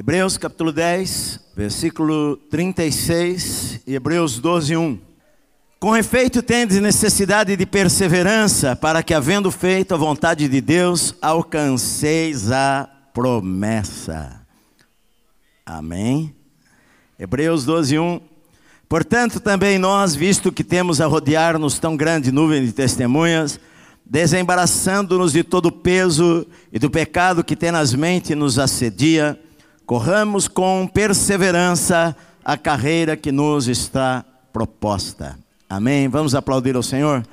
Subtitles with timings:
[0.00, 4.98] Hebreus capítulo 10, versículo 36 e Hebreus 12, 1.
[5.78, 12.50] Com efeito, tendes necessidade de perseverança, para que, havendo feito a vontade de Deus, alcanceis
[12.50, 14.40] a promessa.
[15.66, 16.34] Amém?
[17.18, 18.20] Hebreus 12, 1.
[18.88, 23.60] Portanto, também nós, visto que temos a rodear-nos tão grande nuvem de testemunhas,
[24.06, 29.38] desembaraçando-nos de todo o peso e do pecado que tenazmente nos assedia,
[29.90, 35.36] corramos com perseverança a carreira que nos está proposta.
[35.68, 36.06] Amém?
[36.06, 37.26] Vamos aplaudir ao Senhor?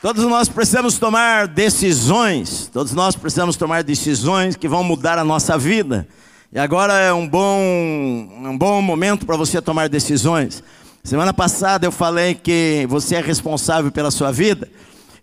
[0.00, 5.58] Todos nós precisamos tomar decisões, todos nós precisamos tomar decisões que vão mudar a nossa
[5.58, 6.08] vida.
[6.50, 10.64] E agora é um bom, um bom momento para você tomar decisões.
[11.04, 14.70] Semana passada eu falei que você é responsável pela sua vida.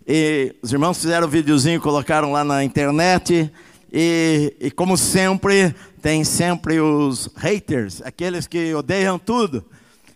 [0.06, 3.52] E os irmãos fizeram um videozinho, colocaram lá na internet.
[3.92, 9.64] E, e, como sempre, tem sempre os haters, aqueles que odeiam tudo.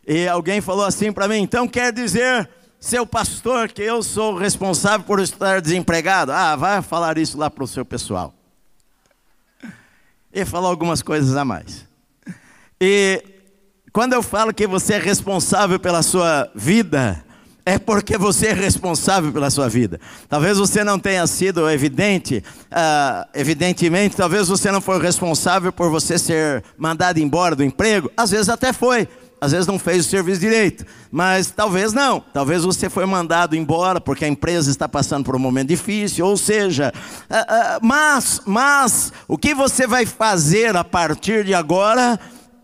[0.07, 2.49] E alguém falou assim para mim: então quer dizer,
[2.79, 6.31] seu pastor, que eu sou responsável por estar desempregado?
[6.31, 8.33] Ah, vai falar isso lá para o seu pessoal.
[10.33, 11.85] E falou algumas coisas a mais.
[12.81, 13.23] E
[13.93, 17.25] quando eu falo que você é responsável pela sua vida,
[17.65, 20.01] é porque você é responsável pela sua vida.
[20.29, 26.19] Talvez você não tenha sido evidente, uh, evidentemente, talvez você não foi responsável por você
[26.19, 28.11] ser mandado embora do emprego.
[28.17, 29.09] Às vezes até foi,
[29.41, 32.21] às vezes não fez o serviço direito, mas talvez não.
[32.33, 36.37] Talvez você foi mandado embora porque a empresa está passando por um momento difícil, ou
[36.37, 36.93] seja,
[37.31, 42.19] uh, uh, mas, mas o que você vai fazer a partir de agora?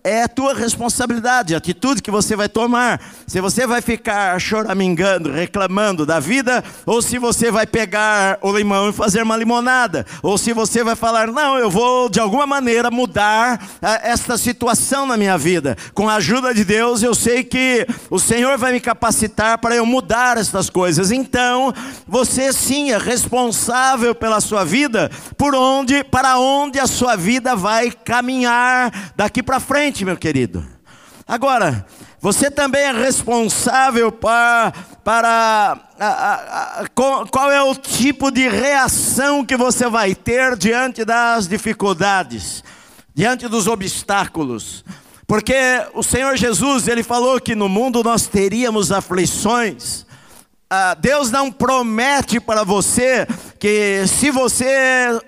[0.06, 3.00] É a tua responsabilidade, a atitude que você vai tomar.
[3.26, 8.88] Se você vai ficar choramingando, reclamando da vida, ou se você vai pegar o limão
[8.88, 12.88] e fazer uma limonada, ou se você vai falar, não, eu vou de alguma maneira
[12.88, 15.76] mudar ah, esta situação na minha vida.
[15.92, 19.84] Com a ajuda de Deus, eu sei que o Senhor vai me capacitar para eu
[19.84, 21.10] mudar estas coisas.
[21.10, 21.74] Então,
[22.06, 27.90] você sim é responsável pela sua vida, por onde, para onde a sua vida vai
[27.90, 30.66] caminhar daqui para frente meu querido.
[31.28, 31.84] Agora,
[32.20, 39.44] você também é responsável para, para a, a, a, qual é o tipo de reação
[39.44, 42.62] que você vai ter diante das dificuldades,
[43.12, 44.84] diante dos obstáculos.
[45.26, 45.54] Porque
[45.94, 50.05] o Senhor Jesus, ele falou que no mundo nós teríamos aflições.
[50.68, 53.24] Ah, Deus não promete para você
[53.56, 54.66] que se você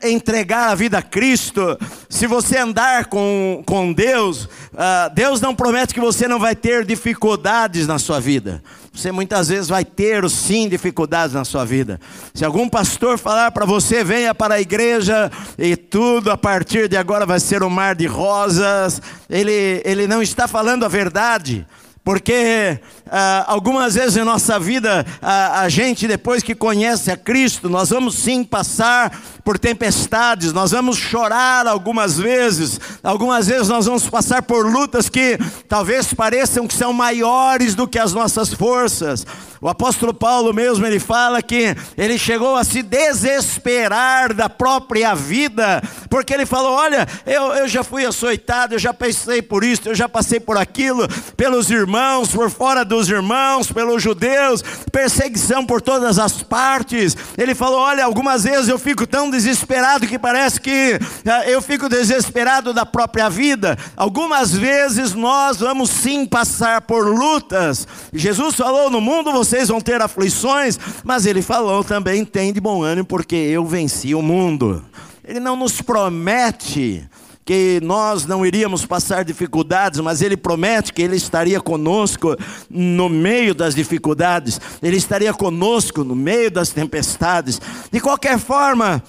[0.02, 1.78] entregar a vida a Cristo,
[2.10, 6.84] se você andar com, com Deus, ah, Deus não promete que você não vai ter
[6.84, 8.60] dificuldades na sua vida.
[8.92, 12.00] Você muitas vezes vai ter sim dificuldades na sua vida.
[12.34, 16.96] Se algum pastor falar para você, venha para a igreja e tudo a partir de
[16.96, 19.00] agora vai ser um mar de rosas,
[19.30, 21.64] ele, ele não está falando a verdade.
[22.08, 22.80] Porque
[23.10, 27.90] ah, algumas vezes em nossa vida, a, a gente, depois que conhece a Cristo, nós
[27.90, 29.14] vamos sim passar
[29.48, 35.38] por tempestades, nós vamos chorar algumas vezes, algumas vezes nós vamos passar por lutas que
[35.66, 39.24] talvez pareçam que são maiores do que as nossas forças.
[39.60, 45.82] O apóstolo Paulo mesmo, ele fala que ele chegou a se desesperar da própria vida,
[46.08, 49.96] porque ele falou: Olha, eu, eu já fui açoitado, eu já pensei por isso, eu
[49.96, 56.20] já passei por aquilo, pelos irmãos, por fora dos irmãos, pelos judeus, perseguição por todas
[56.20, 57.16] as partes.
[57.36, 61.88] Ele falou: Olha, algumas vezes eu fico tão desesperado que parece que eh, eu fico
[61.88, 63.76] desesperado da própria vida.
[63.96, 67.86] Algumas vezes nós vamos sim passar por lutas.
[68.12, 72.60] Jesus falou: No mundo você vocês vão ter aflições, mas ele falou também: tem de
[72.60, 74.84] bom ânimo, porque eu venci o mundo.
[75.24, 77.08] Ele não nos promete
[77.48, 82.36] que nós não iríamos passar dificuldades, mas Ele promete que Ele estaria conosco
[82.68, 87.58] no meio das dificuldades, Ele estaria conosco no meio das tempestades.
[87.90, 89.02] De qualquer forma,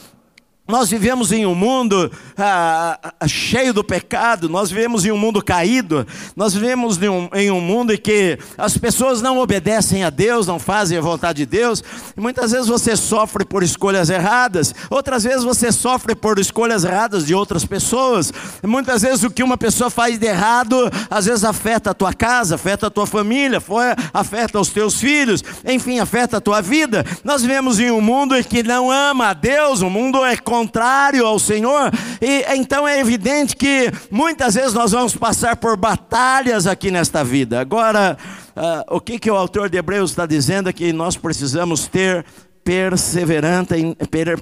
[0.70, 5.44] nós vivemos em um mundo ah, ah, cheio do pecado, nós vivemos em um mundo
[5.44, 6.06] caído,
[6.36, 10.46] nós vivemos em um, em um, mundo em que as pessoas não obedecem a Deus,
[10.46, 11.84] não fazem a vontade de Deus,
[12.16, 17.26] e muitas vezes você sofre por escolhas erradas, outras vezes você sofre por escolhas erradas
[17.26, 18.32] de outras pessoas,
[18.62, 20.78] e muitas vezes o que uma pessoa faz de errado,
[21.10, 23.60] às vezes afeta a tua casa, afeta a tua família,
[24.14, 27.04] afeta os teus filhos, enfim, afeta a tua vida.
[27.24, 30.59] Nós vivemos em um mundo em que não ama a Deus, o mundo é com
[30.60, 31.90] contrário ao Senhor,
[32.22, 37.62] e então é evidente que muitas vezes nós vamos passar por batalhas aqui nesta vida.
[37.62, 38.18] Agora,
[38.58, 42.26] uh, o que, que o autor de Hebreus está dizendo é que nós precisamos ter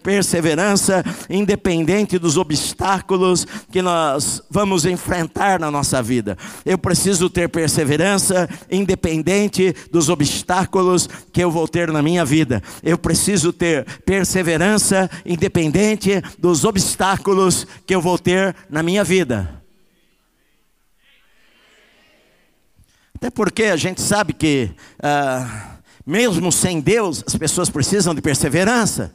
[0.02, 6.38] perseverança, independente dos obstáculos que nós vamos enfrentar na nossa vida.
[6.66, 12.62] Eu preciso ter perseverança independente dos obstáculos que eu vou ter na minha vida.
[12.84, 19.64] Eu preciso ter perseverança independente dos obstáculos que eu vou ter na minha vida.
[23.16, 24.70] Até porque a gente sabe que,
[25.02, 25.77] ah,
[26.08, 29.12] mesmo sem Deus, as pessoas precisam de perseverança.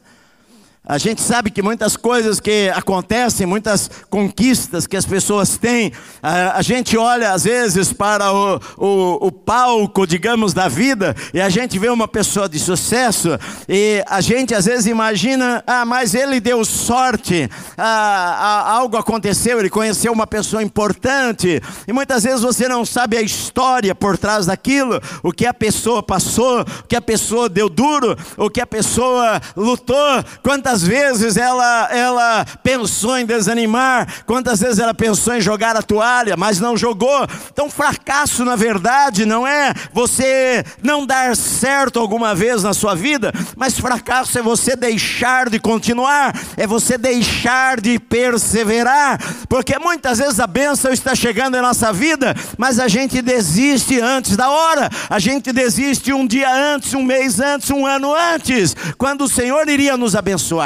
[0.84, 6.60] A gente sabe que muitas coisas que acontecem, muitas conquistas que as pessoas têm, a,
[6.60, 11.78] gente olha às vezes para o, o, o, palco, digamos, da vida, e a gente
[11.78, 13.38] vê uma pessoa de sucesso,
[13.68, 17.48] e a gente às vezes imagina, ah, mas ele deu sorte,
[17.78, 23.22] ah, algo aconteceu, ele conheceu uma pessoa importante, e muitas vezes você não sabe a
[23.22, 28.16] história por trás daquilo, o que a pessoa passou, o que a pessoa deu duro,
[28.36, 34.78] o que a pessoa lutou, quantas Quantas vezes ela, ela pensou em desanimar, quantas vezes
[34.78, 37.26] ela pensou em jogar a toalha, mas não jogou.
[37.52, 43.34] Então, fracasso, na verdade, não é você não dar certo alguma vez na sua vida,
[43.54, 49.20] mas fracasso é você deixar de continuar, é você deixar de perseverar,
[49.50, 54.38] porque muitas vezes a bênção está chegando em nossa vida, mas a gente desiste antes
[54.38, 59.24] da hora, a gente desiste um dia antes, um mês antes, um ano antes, quando
[59.24, 60.61] o Senhor iria nos abençoar.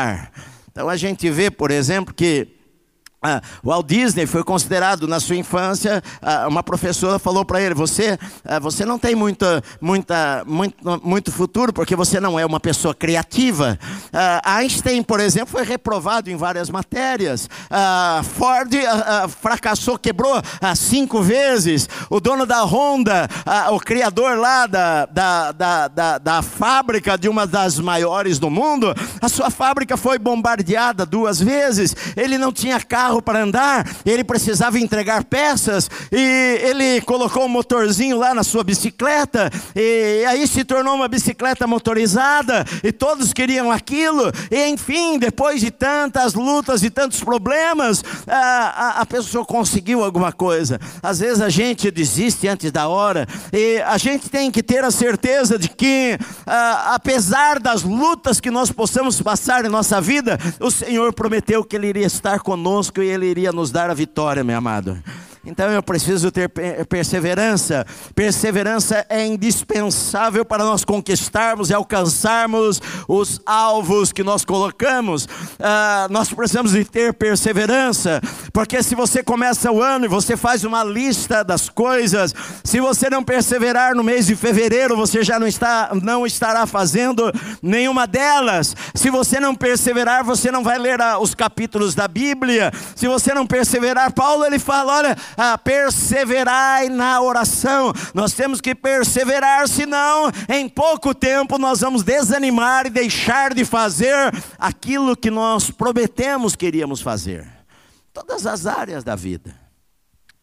[0.70, 2.55] Então a gente vê, por exemplo, que
[3.26, 8.16] ah, Walt Disney foi considerado na sua infância, ah, uma professora falou para ele: você,
[8.44, 12.94] ah, você não tem muita, muita, muito, muito futuro porque você não é uma pessoa
[12.94, 13.76] criativa.
[14.12, 17.48] Ah, Einstein, por exemplo, foi reprovado em várias matérias.
[18.34, 18.72] Ford
[19.40, 20.40] fracassou, quebrou
[20.76, 21.88] cinco vezes.
[22.08, 23.28] O dono da Honda,
[23.72, 28.94] o criador lá da, da, da, da, da fábrica de uma das maiores do mundo,
[29.20, 31.94] a sua fábrica foi bombardeada duas vezes.
[32.16, 37.48] Ele não tinha carro carro para andar, ele precisava entregar peças, e ele colocou um
[37.48, 43.70] motorzinho lá na sua bicicleta, e aí se tornou uma bicicleta motorizada, e todos queriam
[43.70, 50.04] aquilo, e enfim, depois de tantas lutas e tantos problemas, a, a, a pessoa conseguiu
[50.04, 50.80] alguma coisa.
[51.02, 54.90] Às vezes a gente desiste antes da hora, e a gente tem que ter a
[54.90, 60.70] certeza de que, a, apesar das lutas que nós possamos passar em nossa vida, o
[60.70, 64.42] Senhor prometeu que Ele iria estar conosco conosco e Ele iria nos dar a vitória,
[64.42, 64.98] meu amado.
[65.46, 66.50] Então eu preciso ter
[66.88, 67.86] perseverança.
[68.16, 75.28] Perseverança é indispensável para nós conquistarmos e alcançarmos os alvos que nós colocamos.
[75.60, 78.20] Ah, nós precisamos de ter perseverança,
[78.52, 82.34] porque se você começa o ano e você faz uma lista das coisas,
[82.64, 87.32] se você não perseverar no mês de fevereiro, você já não, está, não estará fazendo
[87.62, 88.74] nenhuma delas.
[88.94, 92.72] Se você não perseverar, você não vai ler os capítulos da Bíblia.
[92.96, 97.92] Se você não perseverar, Paulo ele fala: olha ah, perseverai na oração.
[98.14, 104.32] Nós temos que perseverar, senão em pouco tempo nós vamos desanimar e deixar de fazer
[104.58, 107.46] aquilo que nós prometemos que iríamos fazer.
[108.12, 109.66] Todas as áreas da vida.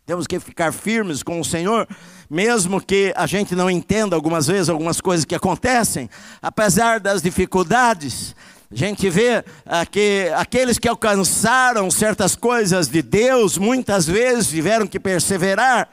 [0.05, 1.87] Temos que ficar firmes com o Senhor,
[2.29, 6.09] mesmo que a gente não entenda algumas vezes algumas coisas que acontecem,
[6.41, 8.35] apesar das dificuldades,
[8.73, 14.87] a gente vê ah, que aqueles que alcançaram certas coisas de Deus, muitas vezes tiveram
[14.87, 15.87] que perseverar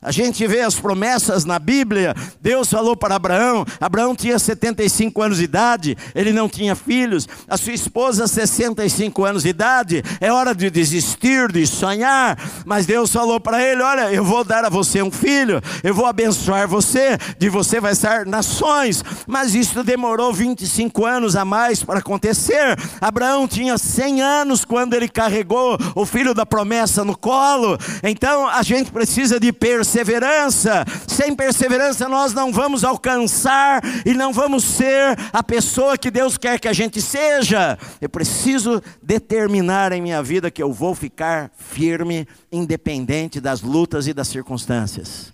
[0.00, 2.14] a gente vê as promessas na Bíblia.
[2.40, 7.28] Deus falou para Abraão: Abraão tinha 75 anos de idade, ele não tinha filhos.
[7.48, 10.02] A sua esposa, 65 anos de idade.
[10.20, 12.38] É hora de desistir, de sonhar.
[12.64, 16.06] Mas Deus falou para ele: Olha, eu vou dar a você um filho, eu vou
[16.06, 19.02] abençoar você, de você vai ser nações.
[19.26, 22.76] Mas isso demorou 25 anos a mais para acontecer.
[23.00, 27.78] Abraão tinha 100 anos quando ele carregou o filho da promessa no colo.
[28.02, 30.84] Então a gente precisa de perceber perseverança.
[31.06, 36.58] Sem perseverança nós não vamos alcançar e não vamos ser a pessoa que Deus quer
[36.58, 37.78] que a gente seja.
[38.00, 44.12] Eu preciso determinar em minha vida que eu vou ficar firme, independente das lutas e
[44.12, 45.32] das circunstâncias.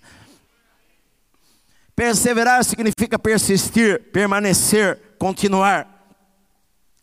[1.95, 5.87] Perseverar significa persistir, permanecer, continuar.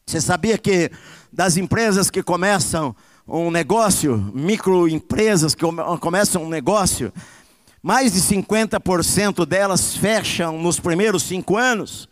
[0.07, 0.91] Você sabia que
[1.33, 2.95] das empresas que começam
[3.27, 5.65] um negócio, microempresas que
[6.01, 7.13] começam um negócio,
[7.83, 12.09] mais de 50% delas fecham nos primeiros cinco anos.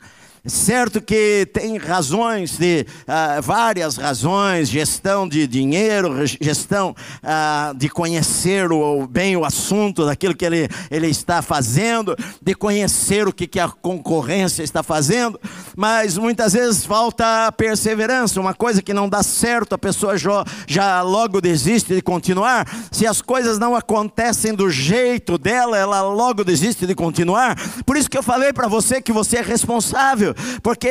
[0.47, 8.71] Certo que tem razões, de, uh, várias razões, gestão de dinheiro, gestão uh, de conhecer
[8.71, 13.61] o, bem o assunto daquilo que ele, ele está fazendo, de conhecer o que, que
[13.61, 15.40] a concorrência está fazendo,
[15.76, 21.02] mas muitas vezes falta perseverança, uma coisa que não dá certo, a pessoa já, já
[21.02, 26.87] logo desiste de continuar, se as coisas não acontecem do jeito dela, ela logo desiste
[26.87, 30.27] de continuar, por isso que eu falei para você que você é responsável,
[30.62, 30.88] porque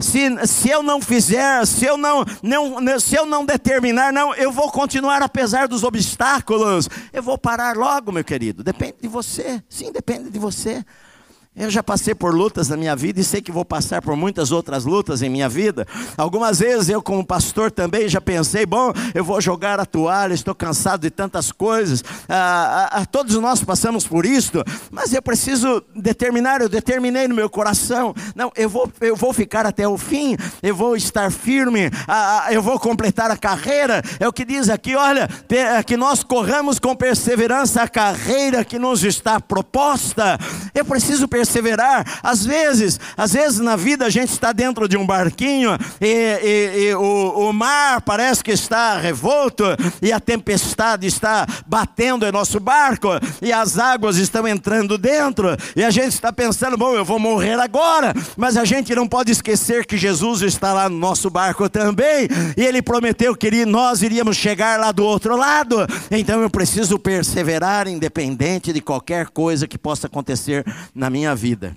[0.00, 4.52] se, se eu não fizer, se eu não, não, se eu não determinar, não, eu
[4.52, 8.62] vou continuar apesar dos obstáculos, eu vou parar logo, meu querido.
[8.62, 10.84] Depende de você, sim, depende de você.
[11.54, 14.50] Eu já passei por lutas na minha vida e sei que vou passar por muitas
[14.50, 15.86] outras lutas em minha vida.
[16.16, 20.54] Algumas vezes eu, como pastor, também já pensei: bom, eu vou jogar a toalha, estou
[20.54, 22.02] cansado de tantas coisas.
[22.26, 26.62] Ah, ah, ah todos nós passamos por isto, mas eu preciso determinar.
[26.62, 30.74] Eu determinei no meu coração: não, eu vou, eu vou ficar até o fim, eu
[30.74, 34.02] vou estar firme, ah, ah eu vou completar a carreira.
[34.18, 38.78] É o que diz aqui: olha, é que nós corramos com perseverança a carreira que
[38.78, 40.38] nos está proposta.
[40.74, 42.20] Eu preciso perseverar perseverar.
[42.22, 46.84] Às vezes, às vezes na vida a gente está dentro de um barquinho e, e,
[46.84, 49.64] e o, o mar parece que está revolto
[50.00, 53.08] e a tempestade está batendo em nosso barco
[53.40, 57.58] e as águas estão entrando dentro e a gente está pensando, bom, eu vou morrer
[57.58, 62.28] agora, mas a gente não pode esquecer que Jesus está lá no nosso barco também
[62.56, 65.86] e ele prometeu que nós iríamos chegar lá do outro lado.
[66.10, 71.76] Então eu preciso perseverar independente de qualquer coisa que possa acontecer na minha minha vida.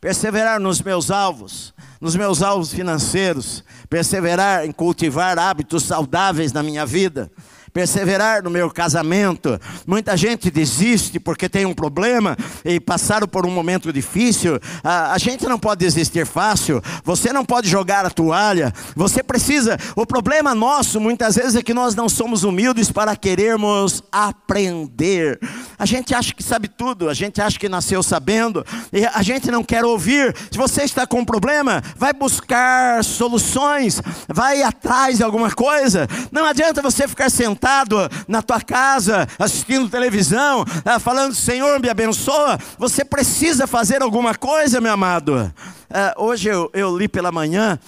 [0.00, 6.84] Perseverar nos meus alvos, nos meus alvos financeiros, perseverar em cultivar hábitos saudáveis na minha
[6.84, 7.30] vida,
[7.74, 9.60] perseverar no meu casamento.
[9.84, 14.60] Muita gente desiste porque tem um problema e passaram por um momento difícil.
[14.84, 16.80] A, a, gente não pode desistir fácil.
[17.02, 18.72] Você não pode jogar a toalha.
[18.94, 19.76] Você precisa.
[19.96, 25.40] O problema nosso muitas vezes é que nós não somos humildes para querermos aprender.
[25.76, 27.10] A gente acha que sabe tudo.
[27.10, 28.64] A gente acha que nasceu sabendo.
[28.92, 30.32] E a gente não quer ouvir.
[30.48, 34.00] Se você está com um problema, vai buscar soluções.
[34.28, 36.06] Vai atrás de alguma coisa.
[36.30, 37.96] Não adianta você ficar sentado sentado
[38.28, 42.58] na tua casa, assistindo televisão, ah, falando, Senhor, me abençoa.
[42.78, 45.52] Você precisa fazer alguma coisa, meu amado.
[45.88, 47.78] Ah, hoje eu, li pela manhã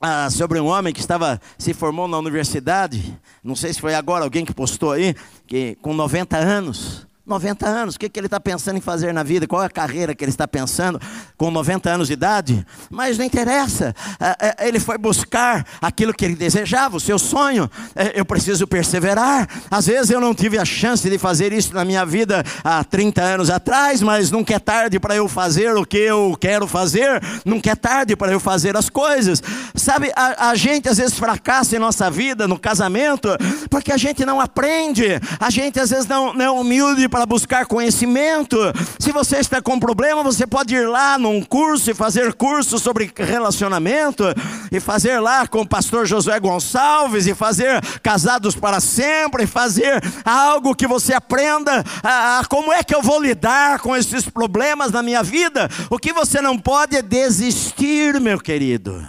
[0.00, 3.14] ah, sobre um homem que estava se formou na universidade,
[3.44, 5.14] não sei se foi agora alguém que postou aí,
[5.46, 9.22] que com 90 anos, 90 anos, o que, que ele está pensando em fazer na
[9.22, 9.46] vida?
[9.46, 11.00] Qual é a carreira que ele está pensando
[11.36, 12.66] com 90 anos de idade?
[12.90, 17.70] Mas não interessa, é, é, ele foi buscar aquilo que ele desejava, o seu sonho.
[17.94, 19.48] É, eu preciso perseverar.
[19.70, 23.20] Às vezes eu não tive a chance de fazer isso na minha vida há 30
[23.22, 27.70] anos atrás, mas nunca é tarde para eu fazer o que eu quero fazer, nunca
[27.70, 29.42] é tarde para eu fazer as coisas.
[29.74, 33.28] Sabe, a, a gente às vezes fracassa em nossa vida, no casamento,
[33.68, 37.26] porque a gente não aprende, a gente às vezes não, não é humilde para para
[37.26, 38.56] buscar conhecimento.
[38.96, 43.10] Se você está com problema, você pode ir lá num curso e fazer curso sobre
[43.16, 44.22] relacionamento,
[44.70, 50.00] e fazer lá com o pastor Josué Gonçalves, e fazer casados para sempre, e fazer
[50.24, 54.92] algo que você aprenda a, a como é que eu vou lidar com esses problemas
[54.92, 55.68] na minha vida.
[55.90, 59.04] O que você não pode é desistir, meu querido.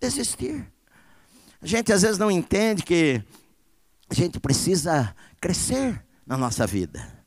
[0.00, 0.64] Desistir.
[1.60, 3.20] A gente às vezes não entende que
[4.08, 7.19] a gente precisa crescer na nossa vida.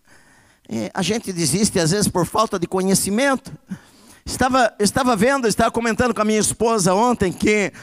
[0.69, 3.51] É, a gente desiste às vezes por falta de conhecimento.
[4.25, 7.73] Estava, estava vendo, estava comentando com a minha esposa ontem que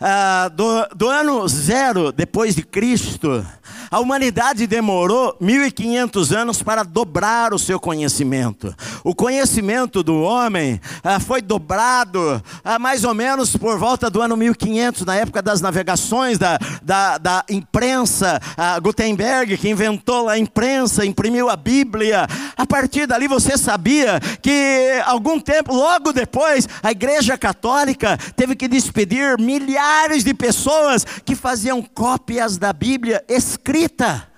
[0.00, 3.46] ah, do, do ano zero depois de Cristo,
[3.94, 8.74] a humanidade demorou 1500 anos para dobrar o seu conhecimento.
[9.04, 14.36] O conhecimento do homem ah, foi dobrado ah, mais ou menos por volta do ano
[14.36, 18.40] 1500, na época das navegações, da, da, da imprensa.
[18.56, 22.26] Ah, Gutenberg, que inventou a imprensa, imprimiu a Bíblia.
[22.56, 28.66] A partir dali você sabia que algum tempo, logo depois, a Igreja Católica teve que
[28.66, 34.28] despedir milhares de pessoas que faziam cópias da Bíblia escritas escrita,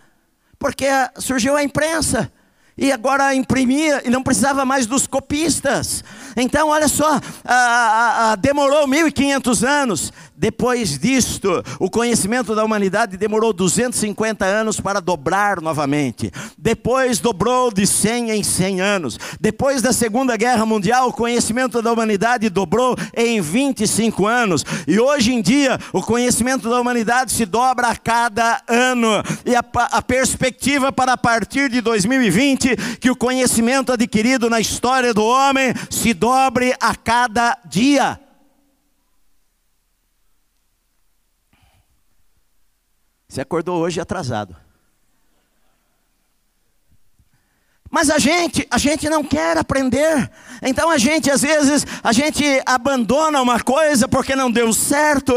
[0.59, 0.87] porque
[1.19, 2.31] surgiu a imprensa
[2.77, 6.05] e agora imprimia e não precisava mais dos copistas.
[6.37, 10.13] Então, olha só, a, a, a, demorou 1500 anos.
[10.37, 16.31] Depois disto, o conhecimento da humanidade demorou 250 anos para dobrar novamente.
[16.59, 19.19] Depois dobrou de 100 em 100 anos.
[19.41, 24.63] Depois da Segunda Guerra Mundial, o conhecimento da humanidade dobrou em 25 anos.
[24.87, 29.23] E hoje em dia, o conhecimento da humanidade se dobra a cada ano.
[29.47, 35.15] E a, a perspectiva para a partir de 2020, que o conhecimento adquirido na história
[35.15, 38.19] do homem se dobra dobre a cada dia.
[43.29, 44.57] Você acordou hoje atrasado.
[47.89, 50.29] Mas a gente, a gente não quer aprender.
[50.61, 55.33] Então a gente às vezes a gente abandona uma coisa porque não deu certo.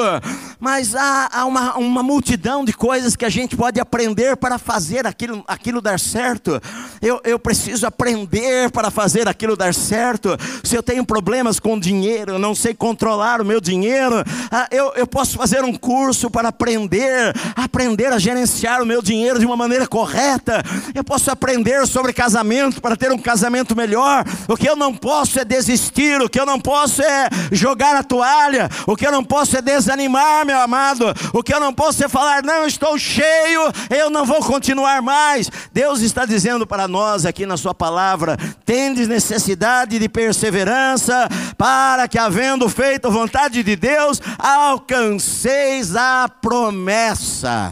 [0.60, 5.08] Mas há, há uma, uma multidão de coisas que a gente pode aprender para fazer
[5.08, 6.62] aquilo, aquilo dar certo.
[7.01, 10.38] Eu, eu preciso aprender para fazer aquilo dar certo.
[10.62, 15.08] Se eu tenho problemas com dinheiro, não sei controlar o meu dinheiro, ah, eu, eu
[15.08, 19.88] posso fazer um curso para aprender, aprender a gerenciar o meu dinheiro de uma maneira
[19.88, 20.62] correta.
[20.94, 24.25] Eu posso aprender sobre casamento para ter um casamento melhor.
[24.46, 28.04] O que eu não posso é desistir, o que eu não posso é jogar a
[28.04, 31.06] toalha, o que eu não posso é desanimar meu amado.
[31.32, 35.50] O que eu não posso é falar, não, estou cheio, eu não vou continuar mais.
[35.72, 42.18] Deus está dizendo para nós aqui na Sua palavra: tendes necessidade de perseverança, para que,
[42.18, 47.72] havendo feito a vontade de Deus, alcanceis a promessa.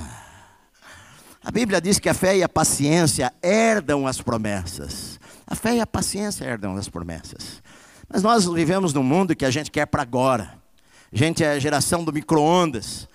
[1.43, 5.17] A Bíblia diz que a fé e a paciência herdam as promessas.
[5.48, 7.63] A fé e a paciência herdam as promessas.
[8.10, 10.56] Mas nós vivemos num mundo que a gente quer para agora.
[11.11, 13.07] Gente é a geração do micro-ondas.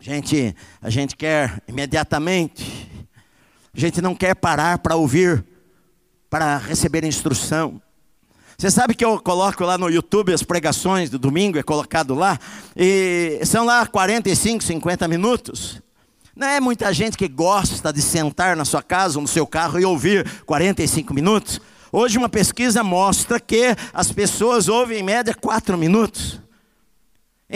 [0.00, 2.90] Gente, a gente quer imediatamente.
[3.74, 5.44] A gente não quer parar para ouvir,
[6.30, 7.80] para receber instrução.
[8.56, 12.38] Você sabe que eu coloco lá no YouTube as pregações do domingo, é colocado lá,
[12.76, 15.82] e são lá 45, 50 minutos.
[16.34, 19.78] Não é muita gente que gosta de sentar na sua casa ou no seu carro
[19.78, 21.60] e ouvir 45 minutos.
[21.92, 26.43] Hoje uma pesquisa mostra que as pessoas ouvem em média 4 minutos.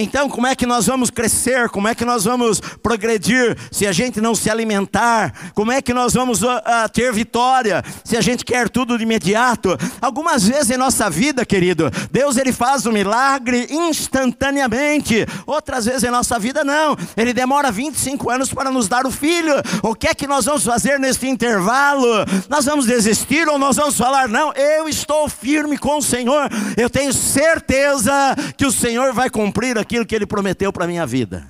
[0.00, 1.68] Então, como é que nós vamos crescer?
[1.70, 5.34] Como é que nós vamos progredir se a gente não se alimentar?
[5.56, 6.48] Como é que nós vamos uh,
[6.92, 9.76] ter vitória se a gente quer tudo de imediato?
[10.00, 15.26] Algumas vezes em nossa vida, querido, Deus ele faz o um milagre instantaneamente.
[15.44, 16.96] Outras vezes em nossa vida não.
[17.16, 19.54] Ele demora 25 anos para nos dar o filho.
[19.82, 22.06] O que é que nós vamos fazer neste intervalo?
[22.48, 24.52] Nós vamos desistir ou nós vamos falar não?
[24.52, 26.48] Eu estou firme com o Senhor.
[26.76, 28.12] Eu tenho certeza
[28.56, 31.46] que o Senhor vai cumprir que ele prometeu para a minha vida.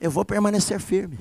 [0.00, 1.18] Eu vou permanecer firme.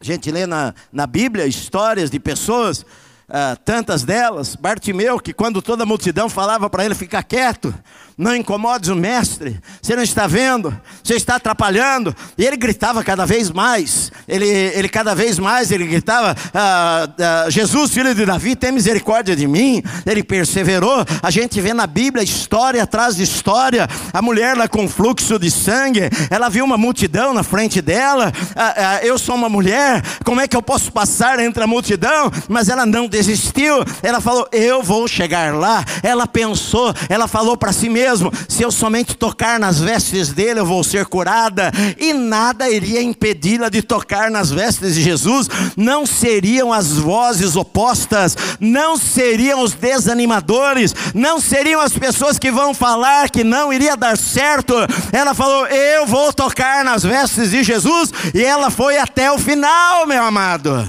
[0.00, 2.84] A gente lê na, na Bíblia histórias de pessoas,
[3.28, 7.72] ah, tantas delas, Bartimeu, que quando toda a multidão falava para ele ficar quieto,
[8.16, 12.14] não incomodes o mestre, você não está vendo, você está atrapalhando.
[12.36, 17.50] E ele gritava cada vez mais, ele, ele cada vez mais, ele gritava: ah, ah,
[17.50, 19.82] Jesus, filho de Davi, tem misericórdia de mim.
[20.04, 21.04] Ele perseverou.
[21.22, 23.88] A gente vê na Bíblia história atrás de história.
[24.12, 28.32] A mulher lá com fluxo de sangue, ela viu uma multidão na frente dela.
[28.54, 32.30] Ah, ah, eu sou uma mulher, como é que eu posso passar entre a multidão?
[32.48, 35.84] Mas ela não desistiu, ela falou: Eu vou chegar lá.
[36.02, 40.60] Ela pensou, ela falou para si mesma mesmo: se eu somente tocar nas vestes dele,
[40.60, 46.04] eu vou ser curada, e nada iria impedi-la de tocar nas vestes de Jesus, não
[46.04, 53.30] seriam as vozes opostas, não seriam os desanimadores, não seriam as pessoas que vão falar
[53.30, 54.74] que não iria dar certo.
[55.12, 60.06] Ela falou: Eu vou tocar nas vestes de Jesus, e ela foi até o final,
[60.06, 60.88] meu amado.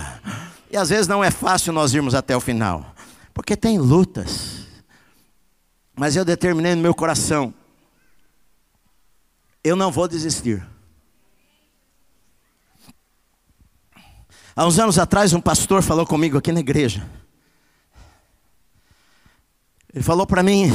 [0.71, 2.83] E às vezes não é fácil nós irmos até o final,
[3.33, 4.62] porque tem lutas
[5.95, 7.53] mas eu determinei no meu coração:
[9.63, 10.65] eu não vou desistir.
[14.55, 17.09] Há uns anos atrás, um pastor falou comigo aqui na igreja.
[19.93, 20.69] Ele falou para mim: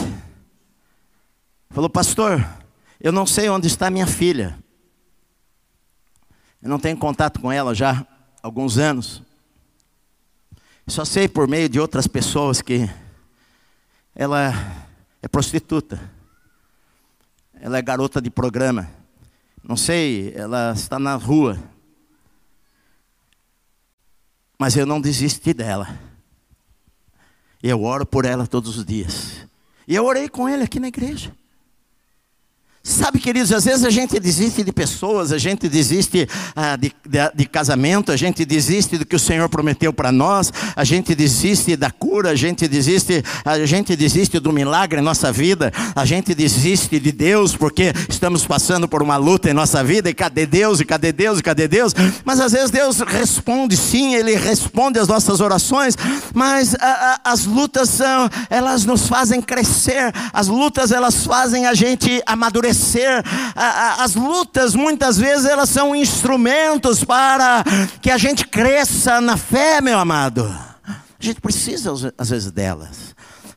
[1.70, 2.44] falou, pastor,
[3.00, 4.58] eu não sei onde está minha filha.
[6.60, 8.06] Eu não tenho contato com ela já há
[8.42, 9.22] alguns anos.
[10.88, 12.88] Só sei por meio de outras pessoas que
[14.14, 14.87] ela
[15.22, 16.00] é prostituta.
[17.60, 18.88] Ela é garota de programa.
[19.62, 21.58] Não sei, ela está na rua.
[24.58, 25.98] Mas eu não desisti dela.
[27.62, 29.46] Eu oro por ela todos os dias.
[29.86, 31.34] E eu orei com ele aqui na igreja.
[32.82, 37.18] Sabe, queridos, às vezes a gente desiste de pessoas, a gente desiste ah, de, de,
[37.34, 41.76] de, casamento, a gente desiste do que o Senhor prometeu para nós, a gente desiste
[41.76, 46.34] da cura, a gente desiste, a gente desiste do milagre em nossa vida, a gente
[46.34, 50.80] desiste de Deus porque estamos passando por uma luta em nossa vida, e cadê Deus,
[50.80, 51.92] e cadê Deus, e cadê Deus?
[52.24, 55.94] Mas às vezes Deus responde sim, Ele responde às nossas orações,
[56.32, 61.74] mas ah, ah, as lutas são, elas nos fazem crescer, as lutas elas fazem a
[61.74, 63.24] gente amadurecer vencer.
[63.98, 67.64] As lutas, muitas vezes, elas são instrumentos para
[68.00, 70.44] que a gente cresça na fé, meu amado.
[70.86, 73.07] A gente precisa, às vezes, delas.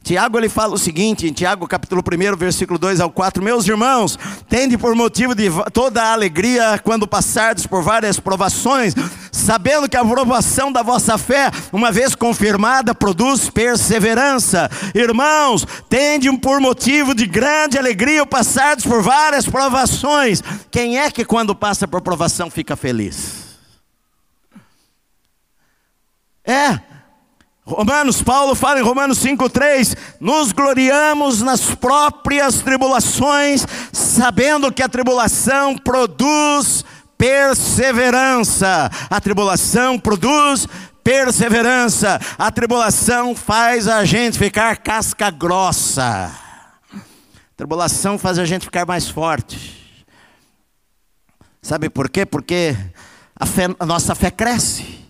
[0.04, 4.18] Tiago ele fala o seguinte, em Tiago capítulo 1, versículo 2 ao 4, meus irmãos,
[4.50, 8.96] tende por motivo de toda a alegria quando passardes por várias provações,
[9.32, 14.70] sabendo que a aprovação da vossa fé, uma vez confirmada, produz perseverança.
[14.96, 20.42] Irmãos, tende por motivo de grande alegria passardes por várias provações.
[20.72, 23.42] Quem é que quando passa por provação fica feliz?
[26.44, 26.80] É,
[27.74, 35.78] Romanos, Paulo fala em Romanos 5,3: nos gloriamos nas próprias tribulações, sabendo que a tribulação
[35.78, 36.84] produz
[37.18, 38.90] perseverança.
[39.10, 40.68] A tribulação produz
[41.04, 42.20] perseverança.
[42.38, 46.32] A tribulação faz a gente ficar casca grossa.
[46.94, 50.06] A tribulação faz a gente ficar mais forte.
[51.62, 52.26] Sabe por quê?
[52.26, 52.76] Porque
[53.36, 55.01] a, fé, a nossa fé cresce.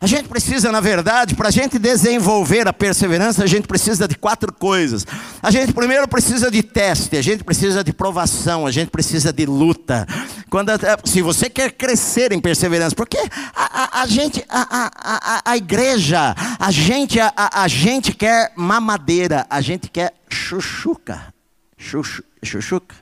[0.00, 4.14] A gente precisa, na verdade, para a gente desenvolver a perseverança, a gente precisa de
[4.14, 5.06] quatro coisas.
[5.42, 9.46] A gente primeiro precisa de teste, a gente precisa de provação, a gente precisa de
[9.46, 10.06] luta.
[10.50, 10.70] Quando,
[11.04, 13.18] se você quer crescer em perseverança, porque
[13.54, 19.46] a, a, a gente, a, a, a, igreja, a gente, a, a, gente quer mamadeira,
[19.48, 21.34] a gente quer chuchuca.
[21.78, 22.94] Chuchu, chuchuca.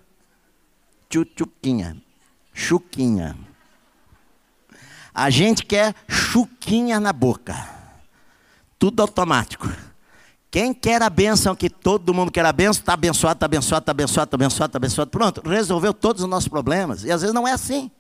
[1.11, 1.97] Chuchuquinha.
[2.53, 3.37] Chuquinha.
[5.15, 7.55] A gente quer chuquinha na boca.
[8.79, 9.69] Tudo automático.
[10.51, 13.91] Quem quer a bênção, que todo mundo quer a bênção, está abençoado, está abençoado, está
[13.91, 15.11] abençoado, está abençoado, está abençoado.
[15.11, 17.05] Pronto, resolveu todos os nossos problemas.
[17.05, 17.91] E às vezes não é assim.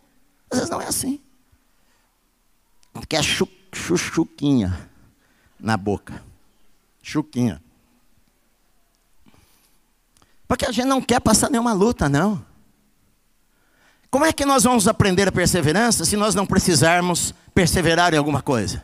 [0.50, 1.20] Às vezes não é assim.
[3.08, 4.88] Quer chu, chu, chuquinha
[5.58, 6.22] na boca.
[7.02, 7.62] Chuquinha.
[10.46, 12.44] Porque a gente não quer passar nenhuma luta, não.
[14.14, 18.40] Como é que nós vamos aprender a perseverança se nós não precisarmos perseverar em alguma
[18.40, 18.80] coisa?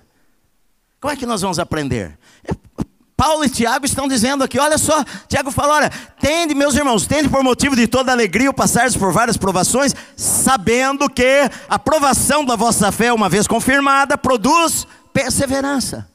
[1.00, 2.18] Como é que nós vamos aprender?
[3.16, 7.28] Paulo e Tiago estão dizendo aqui, olha só, Tiago fala, olha, tende, meus irmãos, tende
[7.28, 12.56] por motivo de toda alegria o passares por várias provações, sabendo que a provação da
[12.56, 16.08] vossa fé, uma vez confirmada, produz perseverança.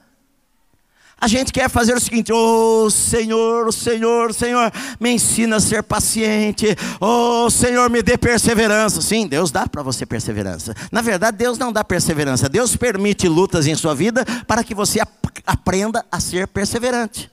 [1.19, 6.75] A gente quer fazer o seguinte: oh Senhor, Senhor, Senhor, me ensina a ser paciente.
[6.99, 9.01] Oh Senhor, me dê perseverança.
[9.01, 10.75] Sim, Deus dá para você perseverança.
[10.91, 12.49] Na verdade, Deus não dá perseverança.
[12.49, 15.09] Deus permite lutas em sua vida para que você ap
[15.45, 17.29] aprenda a ser perseverante.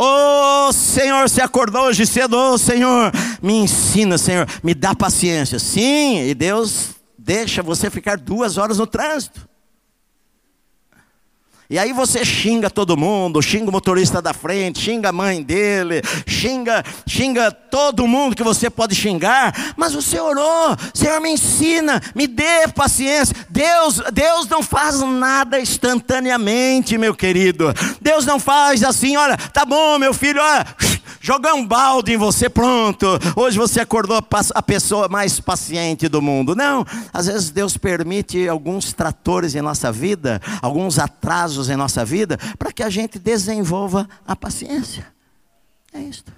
[0.00, 3.10] Oh Senhor, se acordou hoje cedo, oh Senhor,
[3.42, 5.58] me ensina, Senhor, me dá paciência.
[5.58, 9.47] Sim, e Deus deixa você ficar duas horas no trânsito.
[11.70, 16.00] E aí você xinga todo mundo, xinga o motorista da frente, xinga a mãe dele,
[16.26, 22.26] xinga, xinga todo mundo que você pode xingar, mas você orou, Senhor me ensina, me
[22.26, 23.36] dê paciência.
[23.50, 27.74] Deus, Deus não faz nada instantaneamente, meu querido.
[28.00, 30.66] Deus não faz assim, olha, tá bom, meu filho, olha,
[31.20, 33.06] jogar um balde em você, pronto.
[33.36, 34.22] Hoje você acordou
[34.54, 36.54] a pessoa mais paciente do mundo.
[36.54, 42.38] Não, às vezes Deus permite alguns tratores em nossa vida, alguns atrasos em nossa vida,
[42.58, 45.06] para que a gente desenvolva a paciência.
[45.92, 46.32] É isto.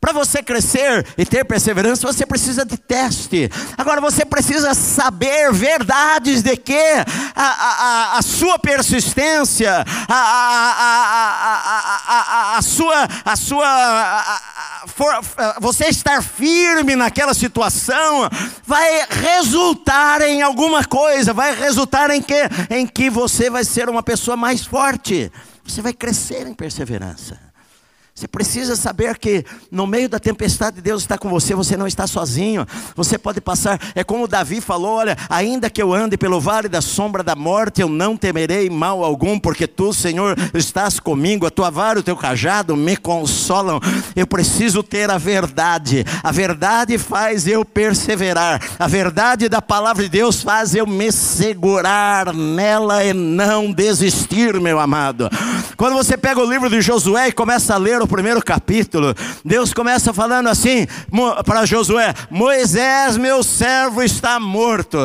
[0.00, 3.50] Para você crescer e ter perseverança, você precisa de teste.
[3.76, 6.78] Agora você precisa saber verdades de que
[7.34, 14.24] a, a, a sua persistência, a, sua, a sua
[15.60, 18.28] você estar firme naquela situação,
[18.64, 24.02] vai resultar em alguma coisa, vai resultar em que, em que você vai ser uma
[24.02, 25.32] pessoa mais forte.
[25.64, 27.47] Você vai crescer em perseverança.
[28.18, 32.04] Você precisa saber que no meio da tempestade Deus está com você, você não está
[32.04, 32.66] sozinho.
[32.96, 36.80] Você pode passar, é como Davi falou: olha, ainda que eu ande pelo vale da
[36.80, 41.70] sombra da morte, eu não temerei mal algum, porque tu, Senhor, estás comigo, a tua
[41.70, 43.78] vara e o teu cajado me consolam.
[44.16, 50.08] Eu preciso ter a verdade, a verdade faz eu perseverar, a verdade da palavra de
[50.08, 55.30] Deus faz eu me segurar nela e não desistir, meu amado.
[55.76, 59.72] Quando você pega o livro de Josué e começa a ler o primeiro capítulo, Deus
[59.72, 60.86] começa falando assim
[61.44, 64.98] para Josué: Moisés, meu servo, está morto.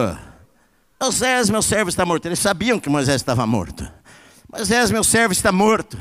[1.00, 2.26] Moisés, meu servo, está morto.
[2.28, 3.86] Eles sabiam que Moisés estava morto.
[4.50, 5.98] Moisés, meu servo, está morto.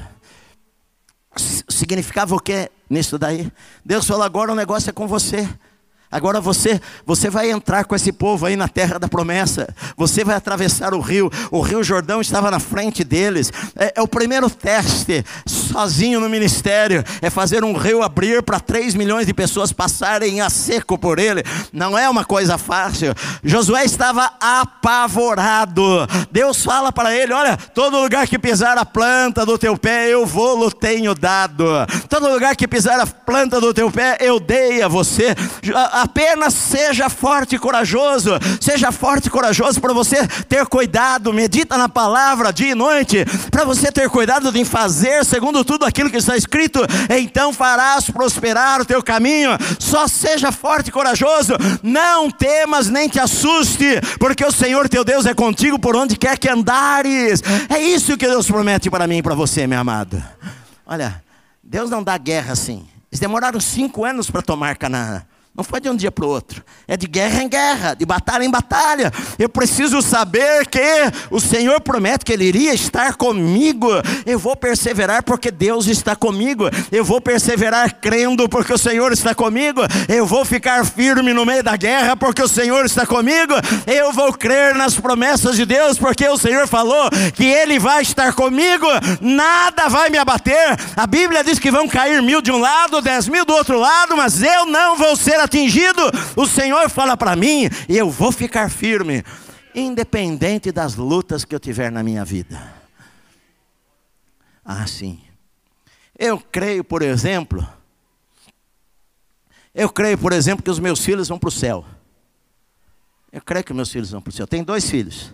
[1.69, 3.51] Significava o que nisso daí?
[3.85, 5.49] Deus falou: agora o negócio é com você.
[6.12, 9.66] Agora você, você vai entrar com esse povo aí na terra da promessa.
[9.96, 11.31] Você vai atravessar o rio.
[11.51, 13.51] O rio Jordão estava na frente deles.
[13.75, 18.94] É, é o primeiro teste, sozinho no ministério, é fazer um rio abrir para 3
[18.94, 21.42] milhões de pessoas passarem a seco por ele.
[21.72, 23.14] Não é uma coisa fácil.
[23.42, 26.07] Josué estava apavorado.
[26.31, 30.27] Deus fala para ele: Olha, todo lugar que pisar a planta do teu pé, eu
[30.27, 31.64] vou-lo tenho dado.
[32.11, 35.35] Todo lugar que pisar a planta do teu pé, eu dei a você
[36.03, 41.88] apenas seja forte e corajoso, seja forte e corajoso para você ter cuidado, medita na
[41.88, 46.37] palavra dia e noite, para você ter cuidado em fazer segundo tudo aquilo que está
[46.37, 53.09] escrito, então farás prosperar o teu caminho, só seja forte e corajoso, não temas nem
[53.09, 57.81] te assuste, porque o Senhor teu Deus é contigo por onde quer que andares, é
[57.81, 60.23] isso que Deus promete para mim e para você, meu amado.
[60.85, 61.23] Olha,
[61.62, 62.87] Deus não dá guerra assim.
[63.11, 65.23] Eles demoraram cinco anos para tomar Canaã.
[65.55, 66.65] Não foi de um dia para o outro.
[66.88, 69.12] É de guerra em guerra, de batalha em batalha.
[69.38, 70.81] Eu preciso saber que
[71.31, 73.88] o Senhor promete que Ele iria estar comigo.
[74.25, 76.71] Eu vou perseverar porque Deus está comigo.
[76.91, 79.83] Eu vou perseverar crendo porque o Senhor está comigo.
[80.09, 83.53] Eu vou ficar firme no meio da guerra porque o Senhor está comigo.
[83.87, 88.33] Eu vou crer nas promessas de Deus porque o Senhor falou que Ele vai estar
[88.33, 88.87] comigo.
[89.21, 90.79] Nada vai me abater.
[90.97, 94.17] A Bíblia diz que vão cair mil de um lado, dez mil do outro lado,
[94.17, 96.02] mas eu não vou ser atingido,
[96.37, 99.24] o Senhor fala para mim e eu vou ficar firme,
[99.74, 102.74] independente das lutas que eu tiver na minha vida.
[104.64, 105.20] Ah, sim.
[106.18, 107.66] Eu creio, por exemplo,
[109.74, 111.85] eu creio, por exemplo, que os meus filhos vão para o céu.
[113.33, 114.46] Eu creio que meus filhos vão para o céu.
[114.46, 115.33] Tenho dois filhos.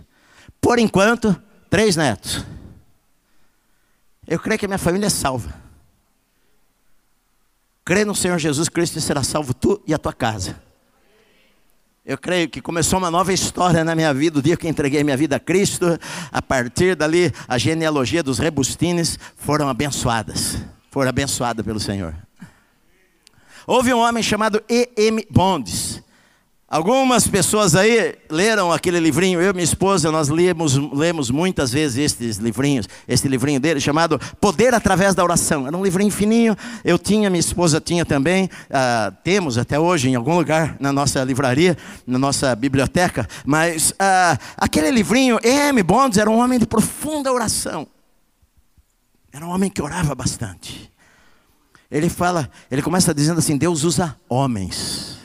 [0.60, 2.44] Por enquanto, três netos.
[4.26, 5.67] Eu creio que a minha família é salva.
[7.88, 10.60] Crê no Senhor Jesus Cristo e será salvo tu e a tua casa.
[12.04, 15.16] Eu creio que começou uma nova história na minha vida, o dia que entreguei minha
[15.16, 15.98] vida a Cristo.
[16.30, 20.58] A partir dali, a genealogia dos Rebustines foram abençoadas.
[20.90, 22.14] Foram abençoadas pelo Senhor.
[23.66, 25.26] Houve um homem chamado E.M.
[25.30, 25.87] Bondes.
[26.70, 31.96] Algumas pessoas aí leram aquele livrinho, eu e minha esposa, nós lemos, lemos muitas vezes
[31.96, 35.66] estes livrinhos, este livrinho dele chamado Poder através da oração.
[35.66, 36.54] Era um livrinho fininho,
[36.84, 41.24] eu tinha, minha esposa tinha também, uh, temos até hoje em algum lugar na nossa
[41.24, 41.74] livraria,
[42.06, 45.82] na nossa biblioteca, mas uh, aquele livrinho, M.
[45.82, 47.86] Bonds era um homem de profunda oração.
[49.32, 50.92] Era um homem que orava bastante.
[51.90, 55.17] Ele fala, ele começa dizendo assim: Deus usa homens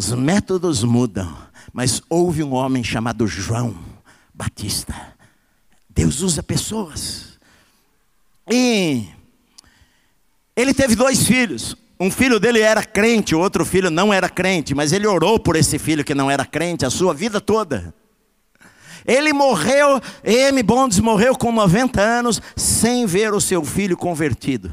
[0.00, 1.36] os métodos mudam,
[1.74, 3.76] mas houve um homem chamado João
[4.32, 4.94] Batista.
[5.90, 7.38] Deus usa pessoas.
[8.50, 9.04] E
[10.56, 11.76] ele teve dois filhos.
[12.00, 15.54] Um filho dele era crente, o outro filho não era crente, mas ele orou por
[15.54, 17.92] esse filho que não era crente a sua vida toda.
[19.04, 20.62] Ele morreu, M.
[20.62, 24.72] Bondes morreu com 90 anos, sem ver o seu filho convertido.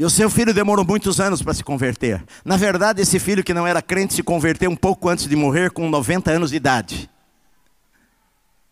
[0.00, 2.24] E o seu filho demorou muitos anos para se converter.
[2.42, 5.70] Na verdade, esse filho que não era crente se converteu um pouco antes de morrer,
[5.70, 7.10] com 90 anos de idade.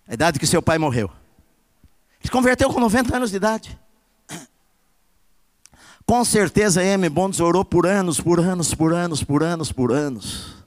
[0.09, 1.11] A idade que seu pai morreu.
[2.19, 3.79] Ele se converteu com 90 anos de idade.
[6.07, 7.07] Com certeza, M.
[7.11, 10.65] Bonds orou por anos, por anos, por anos, por anos, por anos.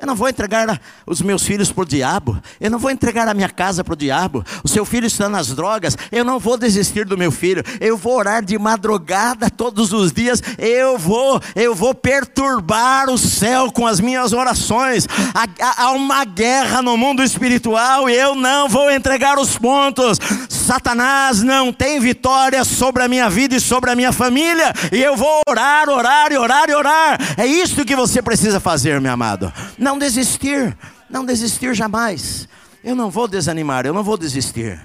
[0.00, 2.36] Eu não vou entregar os meus filhos para o diabo.
[2.60, 4.44] Eu não vou entregar a minha casa para o diabo.
[4.64, 5.96] O seu filho está nas drogas.
[6.10, 7.62] Eu não vou desistir do meu filho.
[7.80, 10.42] Eu vou orar de madrugada todos os dias.
[10.58, 15.06] Eu vou, eu vou perturbar o céu com as minhas orações.
[15.32, 20.18] Há, há uma guerra no mundo espiritual e eu não vou entregar os pontos.
[20.64, 24.72] Satanás não tem vitória sobre a minha vida e sobre a minha família.
[24.90, 27.18] E eu vou orar, orar e orar e orar.
[27.38, 29.52] É isso que você precisa fazer, meu amado.
[29.78, 30.76] Não desistir,
[31.08, 32.48] não desistir jamais.
[32.82, 34.80] Eu não vou desanimar, eu não vou desistir.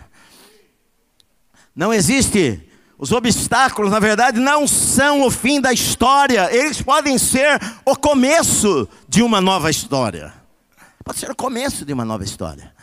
[1.76, 2.66] Não existe.
[2.98, 8.90] Os obstáculos, na verdade, não são o fim da história, eles podem ser o começo
[9.08, 10.34] de uma nova história.
[11.06, 12.74] Pode ser o começo de uma nova história.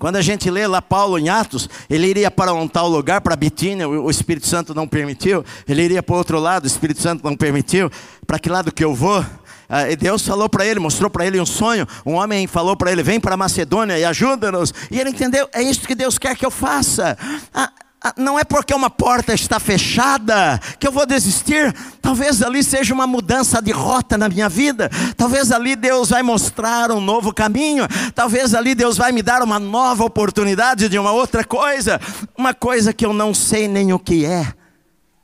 [0.00, 3.36] Quando a gente lê lá Paulo em Atos, ele iria para um tal lugar, para
[3.36, 5.44] Bitínia, o Espírito Santo não permitiu.
[5.68, 7.90] Ele iria para outro lado, o Espírito Santo não permitiu.
[8.26, 9.22] Para que lado que eu vou?
[9.68, 11.86] Ah, Deus falou para ele, mostrou para ele um sonho.
[12.06, 14.72] Um homem falou para ele: Vem para Macedônia e ajuda-nos.
[14.90, 17.18] E ele entendeu: É isso que Deus quer que eu faça.
[17.52, 17.70] Ah,
[18.16, 21.74] não é porque uma porta está fechada que eu vou desistir.
[22.00, 24.88] Talvez ali seja uma mudança de rota na minha vida.
[25.16, 27.86] Talvez ali Deus vai mostrar um novo caminho.
[28.14, 32.00] Talvez ali Deus vai me dar uma nova oportunidade de uma outra coisa.
[32.36, 34.50] Uma coisa que eu não sei nem o que é.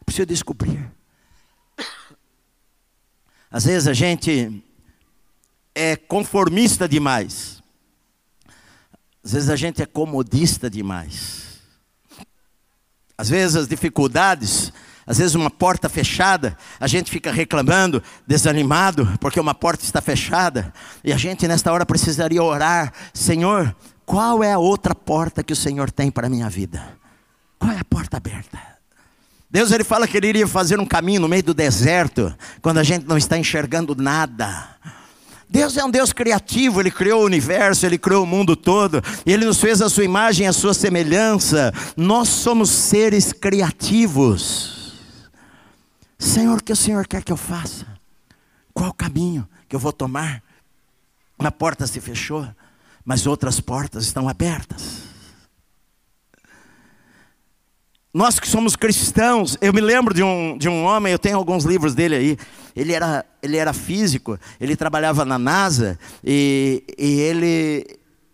[0.04, 0.86] Preciso descobrir.
[3.50, 4.62] Às vezes a gente
[5.74, 7.62] é conformista demais.
[9.24, 11.45] Às vezes a gente é comodista demais.
[13.18, 14.72] Às vezes as dificuldades,
[15.06, 20.72] às vezes uma porta fechada, a gente fica reclamando, desanimado, porque uma porta está fechada,
[21.02, 23.74] e a gente nesta hora precisaria orar: Senhor,
[24.04, 26.96] qual é a outra porta que o Senhor tem para a minha vida?
[27.58, 28.58] Qual é a porta aberta?
[29.50, 32.82] Deus ele fala que ele iria fazer um caminho no meio do deserto, quando a
[32.82, 34.76] gente não está enxergando nada.
[35.48, 39.44] Deus é um Deus criativo, Ele criou o universo, Ele criou o mundo todo, Ele
[39.44, 41.72] nos fez a sua imagem, a sua semelhança.
[41.96, 44.94] Nós somos seres criativos.
[46.18, 47.86] Senhor, o que o Senhor quer que eu faça?
[48.74, 50.42] Qual o caminho que eu vou tomar?
[51.38, 52.46] Uma porta se fechou,
[53.04, 55.05] mas outras portas estão abertas.
[58.16, 61.64] Nós que somos cristãos, eu me lembro de um, de um homem, eu tenho alguns
[61.66, 62.38] livros dele aí.
[62.74, 67.86] Ele era, ele era físico, ele trabalhava na NASA e, e ele,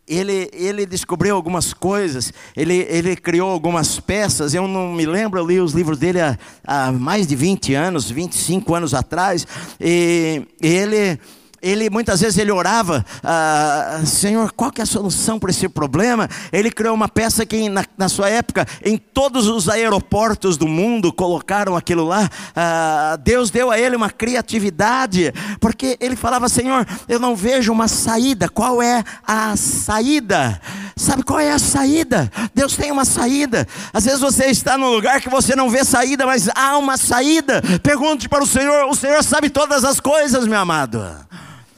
[0.06, 4.54] ele, ele descobriu algumas coisas, ele, ele criou algumas peças.
[4.54, 8.08] Eu não me lembro, eu li os livros dele há, há mais de 20 anos,
[8.08, 9.44] 25 anos atrás.
[9.80, 11.18] E, e ele
[11.62, 16.28] ele muitas vezes ele orava, ah, Senhor, qual que é a solução para esse problema?
[16.52, 21.12] Ele criou uma peça que na, na, sua época, em todos os aeroportos do mundo,
[21.12, 22.28] colocaram aquilo lá.
[22.56, 27.86] Ah, Deus deu a ele uma criatividade, porque ele falava, Senhor, eu não vejo uma
[27.86, 28.48] saída.
[28.48, 30.60] Qual é a saída?
[30.96, 32.30] Sabe qual é a saída?
[32.54, 33.66] Deus tem uma saída.
[33.92, 37.62] Às vezes você está num lugar que você não vê saída, mas há uma saída.
[37.82, 41.02] Pergunte para o Senhor, o Senhor sabe todas as coisas, meu amado.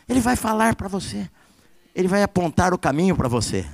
[0.08, 1.28] Ele vai falar para você.
[1.94, 3.64] Ele vai apontar o caminho para você.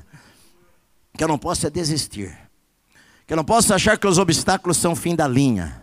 [1.17, 2.37] Que eu não posso é desistir.
[3.27, 5.83] Que eu não posso achar que os obstáculos são fim da linha.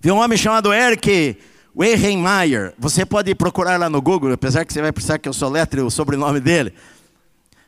[0.00, 1.38] Vi um homem chamado Eric
[1.76, 2.74] Wehenmeyer.
[2.78, 5.90] Você pode procurar lá no Google, apesar que você vai precisar que eu soletre o
[5.90, 6.74] sobrenome dele.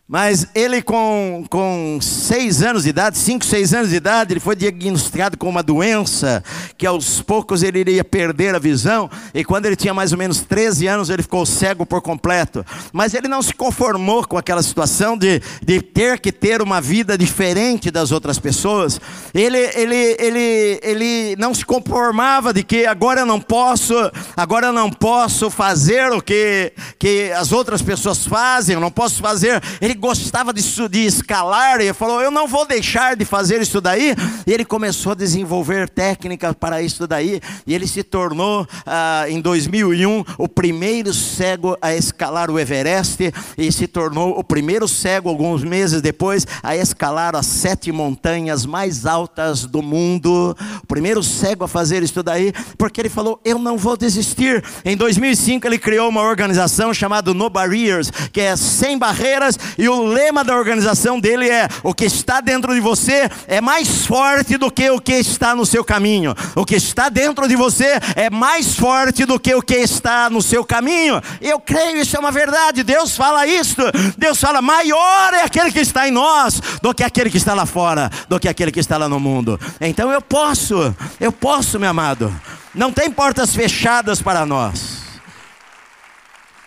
[0.08, 4.54] Mas ele com, com seis anos de idade, cinco, seis anos de idade, ele foi
[4.54, 6.44] diagnosticado com uma doença
[6.78, 9.10] que aos poucos ele iria perder a visão.
[9.34, 12.64] E quando ele tinha mais ou menos 13 anos, ele ficou cego por completo.
[12.92, 17.18] Mas ele não se conformou com aquela situação de, de ter que ter uma vida
[17.18, 19.00] diferente das outras pessoas.
[19.34, 23.94] Ele, ele, ele, ele não se conformava de que agora eu não posso,
[24.36, 29.20] agora eu não posso fazer o que, que as outras pessoas fazem, eu não posso
[29.20, 29.60] fazer.
[29.80, 34.14] Ele gostava de, de escalar, e falou: Eu não vou deixar de fazer isso daí.
[34.46, 39.40] E ele começou a desenvolver técnicas para isso daí, e ele se tornou, ah, em
[39.40, 45.64] 2001, o primeiro cego a escalar o Everest, e se tornou o primeiro cego, alguns
[45.64, 50.56] meses depois, a escalar as sete montanhas mais altas do mundo.
[50.82, 54.62] O primeiro cego a fazer isso daí, porque ele falou: Eu não vou desistir.
[54.84, 59.88] Em 2005, ele criou uma organização chamada No Barriers, que é sem barreiras, e e
[59.88, 64.56] o lema da organização dele é: o que está dentro de você é mais forte
[64.56, 66.34] do que o que está no seu caminho.
[66.56, 70.42] O que está dentro de você é mais forte do que o que está no
[70.42, 71.22] seu caminho.
[71.40, 72.82] Eu creio, isso é uma verdade.
[72.82, 73.80] Deus fala isso.
[74.18, 77.64] Deus fala: maior é aquele que está em nós do que aquele que está lá
[77.64, 79.58] fora, do que aquele que está lá no mundo.
[79.80, 82.34] Então eu posso, eu posso, meu amado.
[82.74, 85.20] Não tem portas fechadas para nós.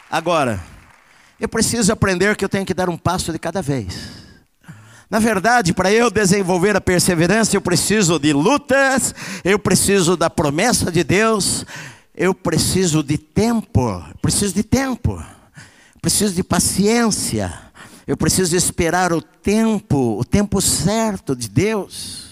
[0.10, 0.60] Agora,
[1.40, 4.30] eu preciso aprender que eu tenho que dar um passo de cada vez.
[5.10, 10.92] Na verdade, para eu desenvolver a perseverança, eu preciso de lutas, eu preciso da promessa
[10.92, 11.66] de Deus,
[12.14, 15.24] eu preciso de tempo, preciso de tempo,
[16.00, 17.52] preciso de paciência,
[18.06, 22.30] eu preciso esperar o tempo, o tempo certo de Deus.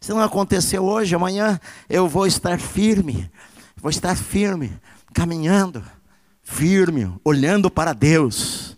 [0.00, 3.30] Se não aconteceu hoje, amanhã eu vou estar firme,
[3.76, 4.72] vou estar firme,
[5.12, 5.84] caminhando
[6.46, 8.76] firme, olhando para Deus.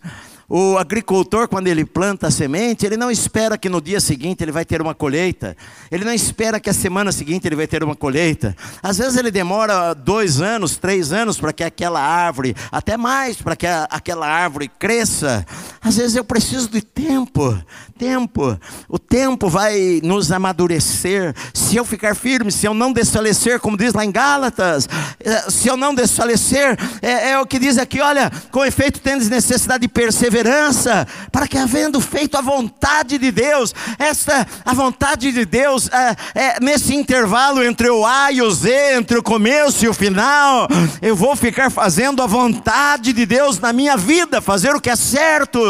[0.51, 4.51] O agricultor, quando ele planta a semente, ele não espera que no dia seguinte ele
[4.51, 5.55] vai ter uma colheita.
[5.91, 8.57] Ele não espera que a semana seguinte ele vai ter uma colheita.
[8.83, 13.55] Às vezes ele demora dois anos, três anos para que aquela árvore, até mais, para
[13.55, 15.45] que a, aquela árvore cresça.
[15.83, 17.55] Às vezes eu preciso de tempo,
[17.99, 18.59] tempo.
[18.89, 21.35] O tempo vai nos amadurecer.
[21.53, 24.89] Se eu ficar firme, se eu não desfalecer, como diz lá em Gálatas,
[25.21, 29.29] eh, se eu não desfalecer, é, é o que diz aqui: olha, com efeito tendes
[29.29, 35.33] necessidade de perseverar perseverança, para que havendo feito a vontade de Deus, esta a vontade
[35.33, 39.85] de Deus é, é, nesse intervalo entre o A e o Z, entre o começo
[39.85, 40.69] e o final,
[41.03, 44.97] eu vou ficar fazendo a vontade de Deus na minha vida, fazer o que é
[44.97, 45.61] certo,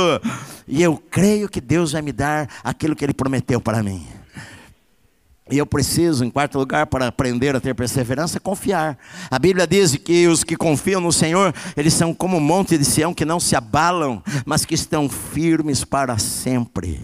[0.66, 4.17] e eu creio que Deus vai me dar aquilo que Ele prometeu para mim.
[5.50, 8.98] E eu preciso, em quarto lugar, para aprender a ter perseverança, confiar.
[9.30, 12.84] A Bíblia diz que os que confiam no Senhor, eles são como um monte de
[12.84, 17.00] Sião que não se abalam, mas que estão firmes para sempre.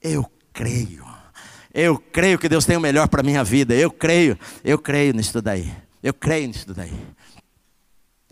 [0.00, 1.04] Eu creio.
[1.74, 3.74] Eu creio que Deus tem o melhor para a minha vida.
[3.74, 5.70] Eu creio, eu creio nisso daí.
[6.02, 6.92] Eu creio nisso daí.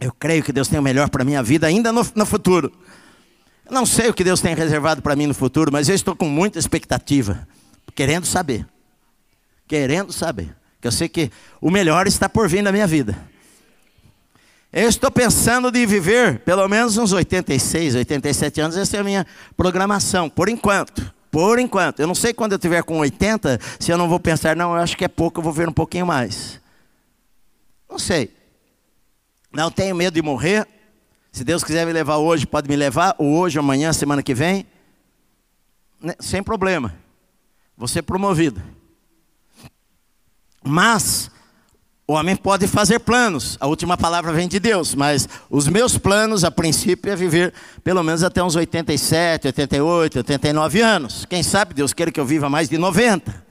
[0.01, 2.73] Eu creio que Deus tem o melhor para a minha vida ainda no, no futuro.
[3.67, 6.17] Eu não sei o que Deus tem reservado para mim no futuro, mas eu estou
[6.17, 7.47] com muita expectativa,
[7.95, 8.67] querendo saber
[9.73, 10.55] querendo saber.
[10.83, 13.17] Que eu sei que o melhor está por vir na minha vida.
[14.71, 19.27] Eu estou pensando de viver pelo menos uns 86, 87 anos, essa é a minha
[19.57, 21.11] programação, por enquanto.
[21.31, 22.01] Por enquanto.
[22.01, 24.83] Eu não sei quando eu tiver com 80, se eu não vou pensar, não, eu
[24.83, 26.61] acho que é pouco, eu vou ver um pouquinho mais.
[27.89, 28.31] Não sei.
[29.51, 30.69] Não tenho medo de morrer.
[31.33, 34.67] Se Deus quiser me levar hoje, pode me levar, ou hoje, amanhã, semana que vem.
[35.99, 36.95] Né, sem problema.
[37.75, 38.63] Vou ser promovido.
[40.63, 41.31] Mas
[42.07, 46.45] o homem pode fazer planos, a última palavra vem de Deus, mas os meus planos,
[46.45, 51.25] a princípio, é viver pelo menos até uns 87, 88, 89 anos.
[51.25, 53.45] Quem sabe Deus queira que eu viva mais de 90.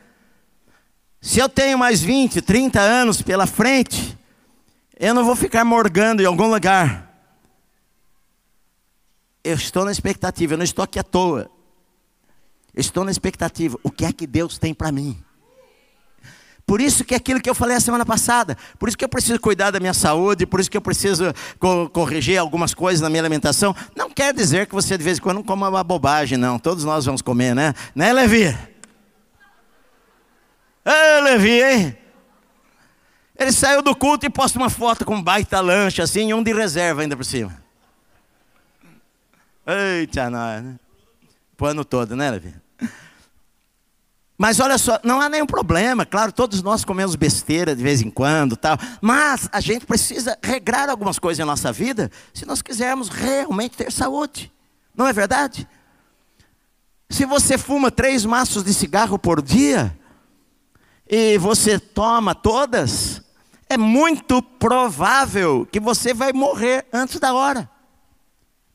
[1.22, 4.18] Se eu tenho mais 20, 30 anos pela frente,
[5.00, 7.10] eu não vou ficar morgando em algum lugar.
[9.44, 11.50] Eu estou na expectativa, eu não estou aqui à toa.
[12.76, 13.78] Estou na expectativa.
[13.82, 15.18] O que é que Deus tem para mim?
[16.66, 19.10] Por isso que é aquilo que eu falei a semana passada, por isso que eu
[19.10, 23.10] preciso cuidar da minha saúde, por isso que eu preciso co corrigir algumas coisas na
[23.10, 23.76] minha alimentação.
[23.96, 26.58] Não quer dizer que você de vez em quando não coma uma bobagem, não.
[26.58, 27.74] Todos nós vamos comer, né?
[27.94, 28.58] Né, Levi?
[30.86, 31.98] Ei, Levi, hein?
[33.38, 36.44] Ele saiu do culto e posta uma foto com um baita lanche, assim, e um
[36.44, 37.62] de reserva ainda por cima.
[39.66, 40.80] Eita, nós, né?
[41.58, 42.54] Pro ano todo, né, Levi?
[44.42, 48.10] Mas olha só, não há nenhum problema, claro, todos nós comemos besteira de vez em
[48.10, 53.08] quando, tal, mas a gente precisa regrar algumas coisas na nossa vida se nós quisermos
[53.08, 54.52] realmente ter saúde.
[54.98, 55.70] Não é verdade?
[57.08, 59.96] Se você fuma três maços de cigarro por dia
[61.08, 63.22] e você toma todas,
[63.70, 67.70] é muito provável que você vai morrer antes da hora.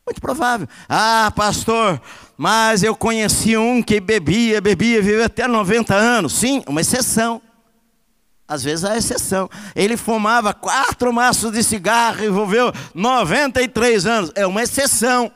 [0.06, 0.68] Muito provável.
[0.88, 2.00] Ah, pastor,
[2.36, 6.34] mas eu conheci um que bebia, bebia, viveu até 90 anos.
[6.34, 7.40] Sim, uma exceção.
[8.46, 9.48] Às vezes há exceção.
[9.74, 14.32] Ele fumava quatro maços de cigarro e viveu 93 anos.
[14.34, 15.32] É uma exceção.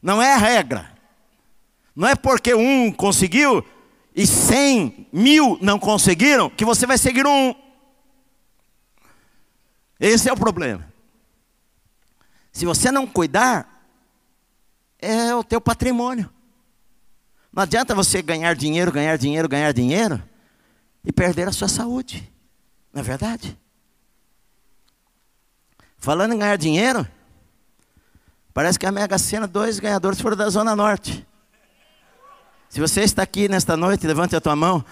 [0.00, 0.90] Não é a regra.
[1.94, 3.64] Não é porque um conseguiu
[4.14, 7.54] e cem mil não conseguiram que você vai seguir um.
[9.98, 10.90] Esse é o problema.
[12.50, 13.71] Se você não cuidar,
[15.02, 16.30] é o teu patrimônio.
[17.52, 20.22] Não adianta você ganhar dinheiro, ganhar dinheiro, ganhar dinheiro
[21.04, 22.32] e perder a sua saúde.
[22.92, 23.58] Não é verdade?
[25.98, 27.06] Falando em ganhar dinheiro,
[28.54, 31.26] parece que a Mega Sena, dois ganhadores foram da Zona Norte.
[32.68, 34.84] Se você está aqui nesta noite, levante a tua mão.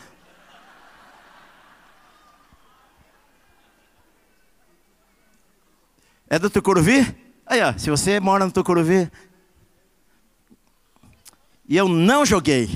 [6.28, 7.16] É do Tucuruvi?
[7.46, 9.10] Aí, ó, se você mora no Tucuruvi,
[11.70, 12.68] e eu não joguei.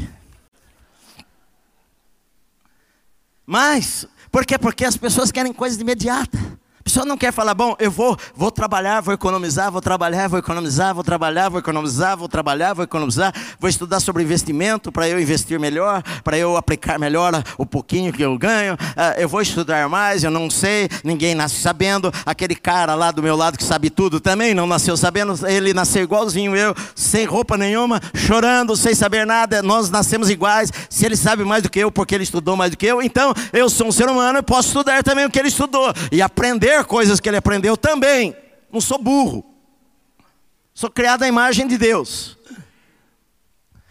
[3.45, 4.57] Mas, por quê?
[4.57, 6.41] Porque as pessoas querem coisas imediatas.
[6.85, 10.95] Pessoa não quer falar, bom, eu vou, vou trabalhar, vou economizar, vou trabalhar, vou economizar,
[10.95, 15.59] vou trabalhar, vou economizar, vou trabalhar, vou economizar, vou estudar sobre investimento para eu investir
[15.59, 20.25] melhor, para eu aplicar melhor o pouquinho que eu ganho, uh, eu vou estudar mais,
[20.25, 24.21] eu não sei, ninguém nasce sabendo, aquele cara lá do meu lado que sabe tudo
[24.21, 29.63] também não nasceu sabendo, ele nasceu igualzinho eu, sem roupa nenhuma, chorando, sem saber nada,
[29.63, 32.77] nós nascemos iguais, se ele sabe mais do que eu, porque ele estudou mais do
[32.77, 35.49] que eu, então eu sou um ser humano e posso estudar também o que ele
[35.49, 38.37] estudou e aprender aprender coisas que ele aprendeu também.
[38.73, 39.45] Não sou burro.
[40.75, 42.37] Sou criado à imagem de Deus.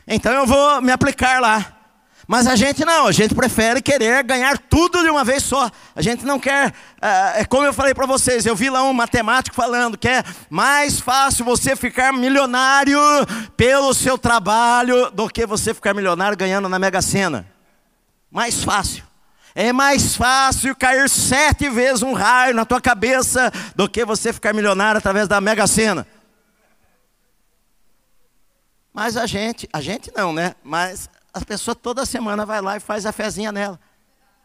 [0.06, 1.78] Então eu vou me aplicar lá.
[2.26, 5.70] Mas a gente não, a gente prefere querer ganhar tudo de uma vez só.
[5.94, 8.94] A gente não quer, é, é como eu falei para vocês, eu vi lá um
[8.94, 13.00] matemático falando que é mais fácil você ficar milionário
[13.58, 17.46] pelo seu trabalho do que você ficar milionário ganhando na Mega Sena.
[18.32, 19.04] Mais fácil.
[19.56, 24.54] É mais fácil cair sete vezes um raio na tua cabeça do que você ficar
[24.54, 26.08] milionário através da Mega Sena.
[28.92, 30.56] Mas a gente, a gente não, né?
[30.64, 33.80] Mas a pessoa toda semana vai lá e faz a fezinha nela.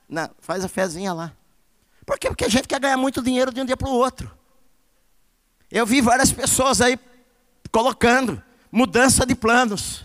[0.09, 1.33] Não, faz a fezinha lá.
[2.05, 2.29] Por quê?
[2.29, 4.31] Porque a gente quer ganhar muito dinheiro de um dia para o outro.
[5.71, 6.99] Eu vi várias pessoas aí
[7.71, 8.43] colocando
[8.73, 10.05] mudança de planos.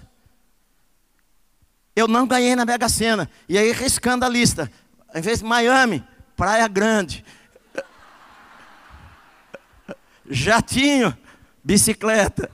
[1.95, 3.29] Eu não ganhei na Mega Sena.
[3.47, 4.69] E aí riscando a lista
[5.13, 6.03] Em vez de Miami,
[6.35, 7.23] Praia Grande.
[10.29, 11.15] Jatinho,
[11.63, 12.49] bicicleta.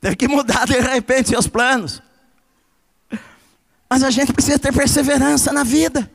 [0.00, 2.00] Teve que mudar de repente seus planos.
[3.90, 6.08] Mas a gente precisa ter perseverança na vida.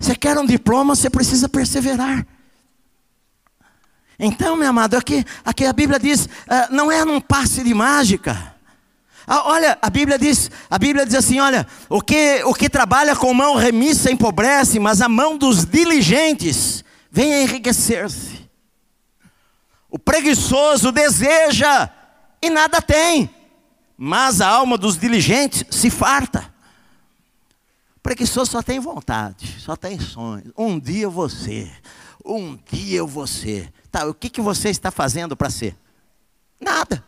[0.00, 2.26] Você quer um diploma, você precisa perseverar.
[4.18, 8.51] Então, meu amado, aqui, aqui a Bíblia diz, uh, não é num passe de mágica.
[9.26, 13.14] Ah, olha, a Bíblia diz, a Bíblia diz assim, olha, o que, o que trabalha
[13.14, 18.48] com mão remissa empobrece, mas a mão dos diligentes vem a enriquecer-se.
[19.88, 21.90] O preguiçoso deseja
[22.40, 23.30] e nada tem,
[23.96, 26.52] mas a alma dos diligentes se farta.
[27.96, 30.52] O preguiçoso só tem vontade, só tem sonhos.
[30.56, 31.70] Um dia ser,
[32.24, 33.72] um dia eu vou ser.
[33.90, 35.76] Tá, o que, que você está fazendo para ser?
[36.60, 37.04] Nada.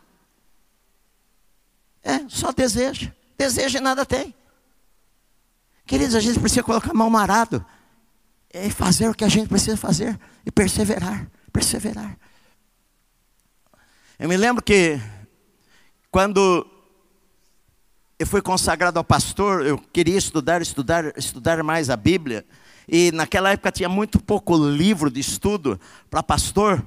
[2.05, 3.11] É, só deseja.
[3.37, 4.35] Deseja e nada tem.
[5.87, 7.65] Queridos, a gente precisa colocar mão marado
[8.53, 12.17] e fazer o que a gente precisa fazer e perseverar, perseverar.
[14.19, 15.01] Eu me lembro que
[16.11, 16.67] quando
[18.19, 22.47] eu fui consagrado ao pastor, eu queria estudar, estudar, estudar mais a Bíblia.
[22.89, 26.87] E naquela época tinha muito pouco livro de estudo para pastor.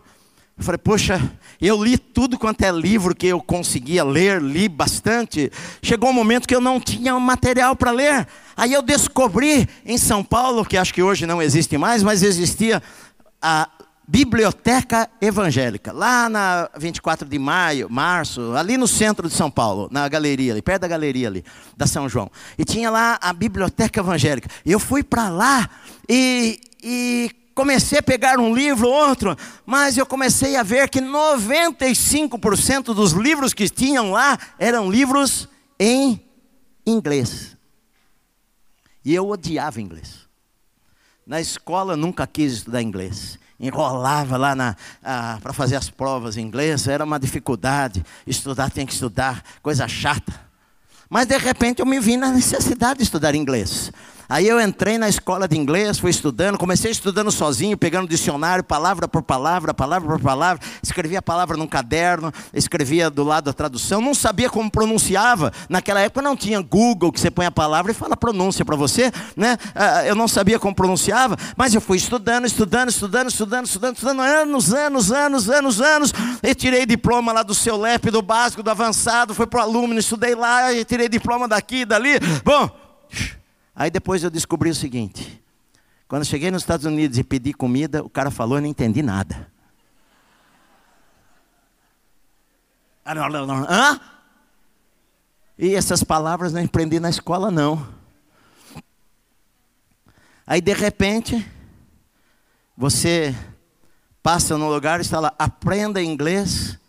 [0.58, 1.22] Eu falei, poxa,
[1.62, 5.52] eu li tudo quanto é livro que eu conseguia ler, li bastante.
[5.84, 8.28] Chegou um momento que eu não tinha material para ler.
[8.56, 12.82] Aí eu descobri em São Paulo, que acho que hoje não existe mais, mas existia
[13.40, 13.70] a
[14.08, 20.08] Biblioteca Evangélica, lá na 24 de maio, março, ali no centro de São Paulo, na
[20.08, 21.44] galeria ali, perto da galeria ali,
[21.76, 22.32] da São João.
[22.58, 24.50] E tinha lá a Biblioteca Evangélica.
[24.66, 25.70] Eu fui para lá
[26.08, 29.36] e, e comecei a pegar um livro, outro,
[29.66, 35.50] mas eu comecei a ver que 95% dos livros que tinham lá eram livros
[35.80, 36.24] em
[36.86, 37.58] inglês.
[39.04, 40.28] E eu odiava inglês.
[41.26, 43.40] Na escola nunca quis estudar inglês.
[43.60, 44.76] Enrolava lá
[45.42, 48.06] para fazer as provas em inglês, era uma dificuldade.
[48.28, 50.46] Estudar tem que estudar, coisa chata.
[51.10, 53.92] Mas de repente eu me vi na necessidade de estudar inglês.
[54.30, 59.08] Aí eu entrei na escola de inglês, fui estudando, comecei estudando sozinho, pegando dicionário, palavra
[59.08, 64.02] por palavra, palavra por palavra, escrevia a palavra num caderno, escrevia do lado a tradução,
[64.02, 65.54] não sabia como pronunciava.
[65.70, 68.76] Naquela época não tinha Google que você põe a palavra e fala a pronúncia para
[68.76, 69.58] você, né?
[69.74, 74.22] Ah, eu não sabia como pronunciava, mas eu fui estudando, estudando, estudando, estudando, estudando, estudando
[74.22, 76.14] anos, anos, anos, anos, anos,
[76.44, 79.98] e tirei diploma lá do seu LEP, do básico, do avançado, fui para o aluno,
[79.98, 82.20] estudei lá, e tirei diploma daqui, dali.
[82.44, 82.70] Bom,
[83.80, 85.40] Aí depois eu descobri o seguinte:
[86.08, 89.52] quando cheguei nos Estados Unidos e pedi comida, o cara falou e não entendi nada.
[93.70, 94.02] Hã?
[95.60, 97.88] E essas palavras não aprendi na escola, não.
[100.46, 101.46] Aí de repente,
[102.76, 103.36] você
[104.24, 106.80] passa no lugar e está lá, aprenda inglês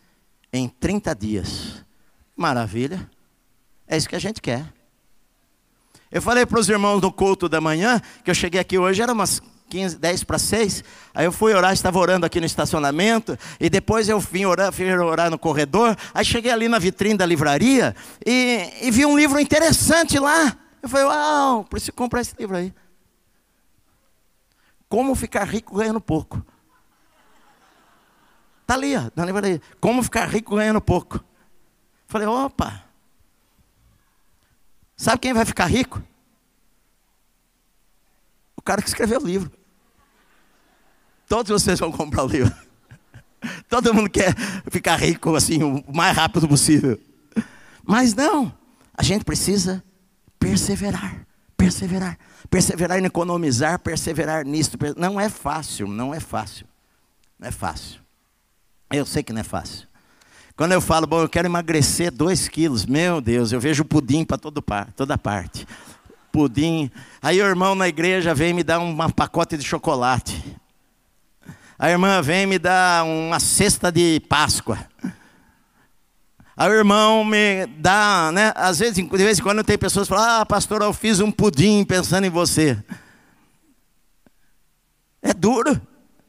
[0.51, 1.84] em 30 dias.
[2.34, 3.09] Maravilha.
[3.86, 4.78] É isso que a gente quer.
[6.11, 9.12] Eu falei para os irmãos no culto da manhã, que eu cheguei aqui hoje, era
[9.12, 10.82] umas 15, 10 para 6.
[11.14, 13.38] Aí eu fui orar, estava orando aqui no estacionamento.
[13.61, 15.96] E depois eu vim orar, fui orar no corredor.
[16.14, 17.94] Aí cheguei ali na vitrine da livraria
[18.24, 20.56] e, e vi um livro interessante lá.
[20.82, 22.72] Eu falei, uau, preciso comprar esse livro aí.
[24.88, 26.42] Como ficar rico ganhando pouco.
[28.62, 29.61] Está ali, ó, na livraria.
[29.80, 31.22] Como ficar rico ganhando pouco.
[32.06, 32.88] Falei, opa.
[34.99, 36.03] Sabe quem vai ficar rico?
[38.57, 39.51] O cara que escreveu o livro.
[41.28, 42.55] Todos vocês vão comprar o livro.
[43.70, 44.34] Todo mundo quer
[44.68, 47.01] ficar rico assim o mais rápido possível.
[47.84, 48.53] Mas não,
[48.92, 49.82] a gente precisa
[50.38, 51.24] perseverar,
[51.57, 52.18] perseverar,
[52.51, 54.72] perseverar em economizar, perseverar nisso.
[54.96, 56.66] Não é fácil, não é fácil.
[57.38, 58.01] Não é fácil.
[58.90, 59.88] Eu sei que não é fácil.
[60.59, 64.36] Quando eu falo, bom, eu quero emagrecer dois quilos, meu Deus, eu vejo pudim para
[64.36, 65.64] toda parte.
[66.32, 66.90] Pudim.
[67.22, 70.44] Aí o irmão na igreja vem me dar um pacote de chocolate.
[71.78, 74.80] A irmã vem me dar uma cesta de Páscoa.
[76.56, 78.52] Aí o irmão me dá, né?
[78.56, 81.30] Às vezes, de vez em quando tem pessoas que falam, ah, pastor, eu fiz um
[81.30, 82.76] pudim pensando em você.
[85.22, 85.80] É duro.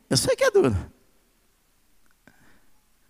[0.07, 0.77] Eu sei que é duro.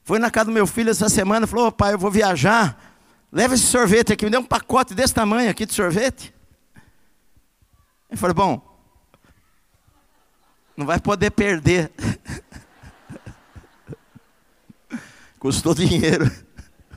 [0.10, 2.97] Foi na casa do meu filho essa semana, falou: oh, pai, eu vou viajar.
[3.32, 6.34] Leva esse sorvete aqui, me deu um pacote desse tamanho aqui de sorvete.
[8.10, 8.60] Eu falei, bom,
[10.76, 11.91] não vai poder perder.
[15.38, 16.26] Custou dinheiro.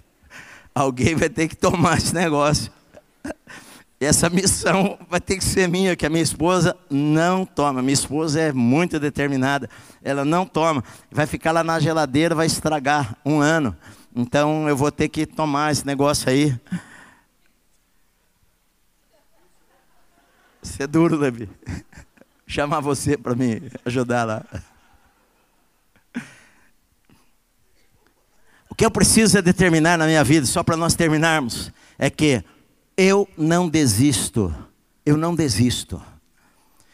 [0.75, 2.73] Alguém vai ter que tomar esse negócio.
[4.05, 7.81] Essa missão vai ter que ser minha, que a minha esposa não toma.
[7.81, 9.71] Minha esposa é muito determinada,
[10.03, 10.83] ela não toma.
[11.09, 13.77] Vai ficar lá na geladeira, vai estragar um ano.
[14.15, 16.59] Então eu vou ter que tomar esse negócio aí.
[20.61, 21.49] Você é duro, Levi.
[22.45, 24.45] Chamar você para me ajudar lá.
[28.69, 32.43] O que eu preciso é determinar na minha vida, só para nós terminarmos, é que
[32.97, 34.55] eu não desisto.
[35.05, 36.01] Eu não desisto.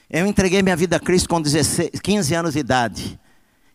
[0.09, 3.21] Eu entreguei minha vida a Cristo com 16, 15 anos de idade.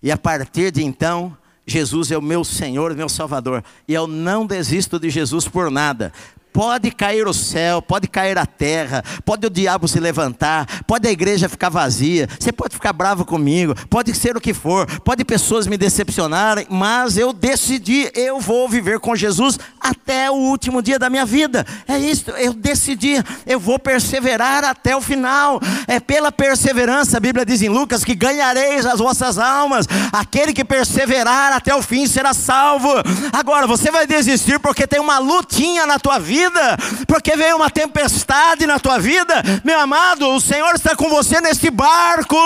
[0.02, 3.64] E a partir de então, Jesus é o meu Senhor, meu Salvador.
[3.88, 6.12] E eu não desisto de Jesus por nada.
[6.54, 11.12] Pode cair o céu, pode cair a terra, pode o diabo se levantar, pode a
[11.12, 15.66] igreja ficar vazia, você pode ficar bravo comigo, pode ser o que for, pode pessoas
[15.66, 21.10] me decepcionarem, mas eu decidi, eu vou viver com Jesus até o último dia da
[21.10, 21.66] minha vida.
[21.88, 23.16] É isso, eu decidi,
[23.47, 25.60] eu vou perseverar até o final.
[25.88, 29.88] É pela perseverança, a Bíblia diz em Lucas que ganhareis as vossas almas.
[30.12, 32.89] Aquele que perseverar até o fim será salvo.
[33.32, 36.78] Agora, você vai desistir porque tem uma lutinha na tua vida vida,
[37.08, 41.70] porque veio uma tempestade na tua vida, meu amado, o Senhor está com você neste
[41.70, 42.38] barco.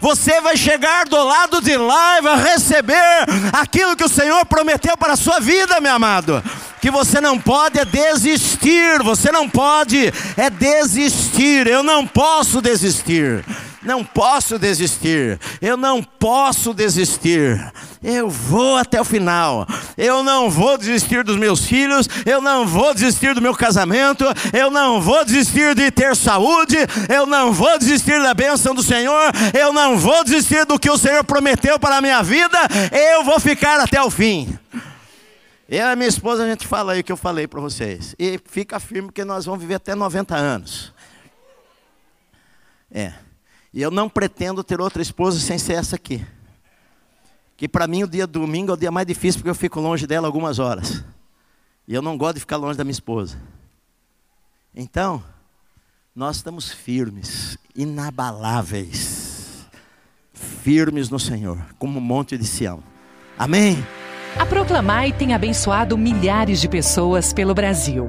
[0.00, 4.96] Você vai chegar do lado de lá e vai receber aquilo que o Senhor prometeu
[4.96, 6.42] para a sua vida, meu amado.
[6.80, 11.66] Que você não pode é desistir, você não pode é desistir.
[11.66, 13.44] Eu não posso desistir.
[13.82, 15.38] Não posso desistir.
[15.60, 17.60] Eu não posso desistir.
[18.08, 19.66] Eu vou até o final.
[19.98, 22.08] Eu não vou desistir dos meus filhos.
[22.24, 24.24] Eu não vou desistir do meu casamento.
[24.56, 26.76] Eu não vou desistir de ter saúde.
[27.12, 29.32] Eu não vou desistir da bênção do Senhor.
[29.52, 32.56] Eu não vou desistir do que o Senhor prometeu para a minha vida.
[32.92, 34.56] Eu vou ficar até o fim.
[35.68, 38.14] Eu e a minha esposa, a gente fala aí o que eu falei para vocês.
[38.20, 40.92] E fica firme que nós vamos viver até 90 anos.
[42.88, 43.12] É.
[43.74, 46.24] E eu não pretendo ter outra esposa sem ser essa aqui.
[47.56, 50.06] Que para mim o dia domingo é o dia mais difícil porque eu fico longe
[50.06, 51.02] dela algumas horas.
[51.88, 53.38] E eu não gosto de ficar longe da minha esposa.
[54.74, 55.22] Então,
[56.14, 59.66] nós estamos firmes, inabaláveis,
[60.34, 62.82] firmes no Senhor, como um monte de Sião.
[63.38, 63.82] Amém?
[64.38, 68.06] A Proclamai tem abençoado milhares de pessoas pelo Brasil.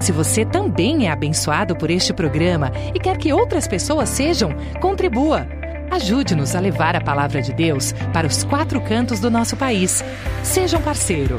[0.00, 5.46] Se você também é abençoado por este programa e quer que outras pessoas sejam, contribua.
[5.90, 10.04] Ajude-nos a levar a palavra de Deus para os quatro cantos do nosso país.
[10.42, 11.36] Seja um parceiro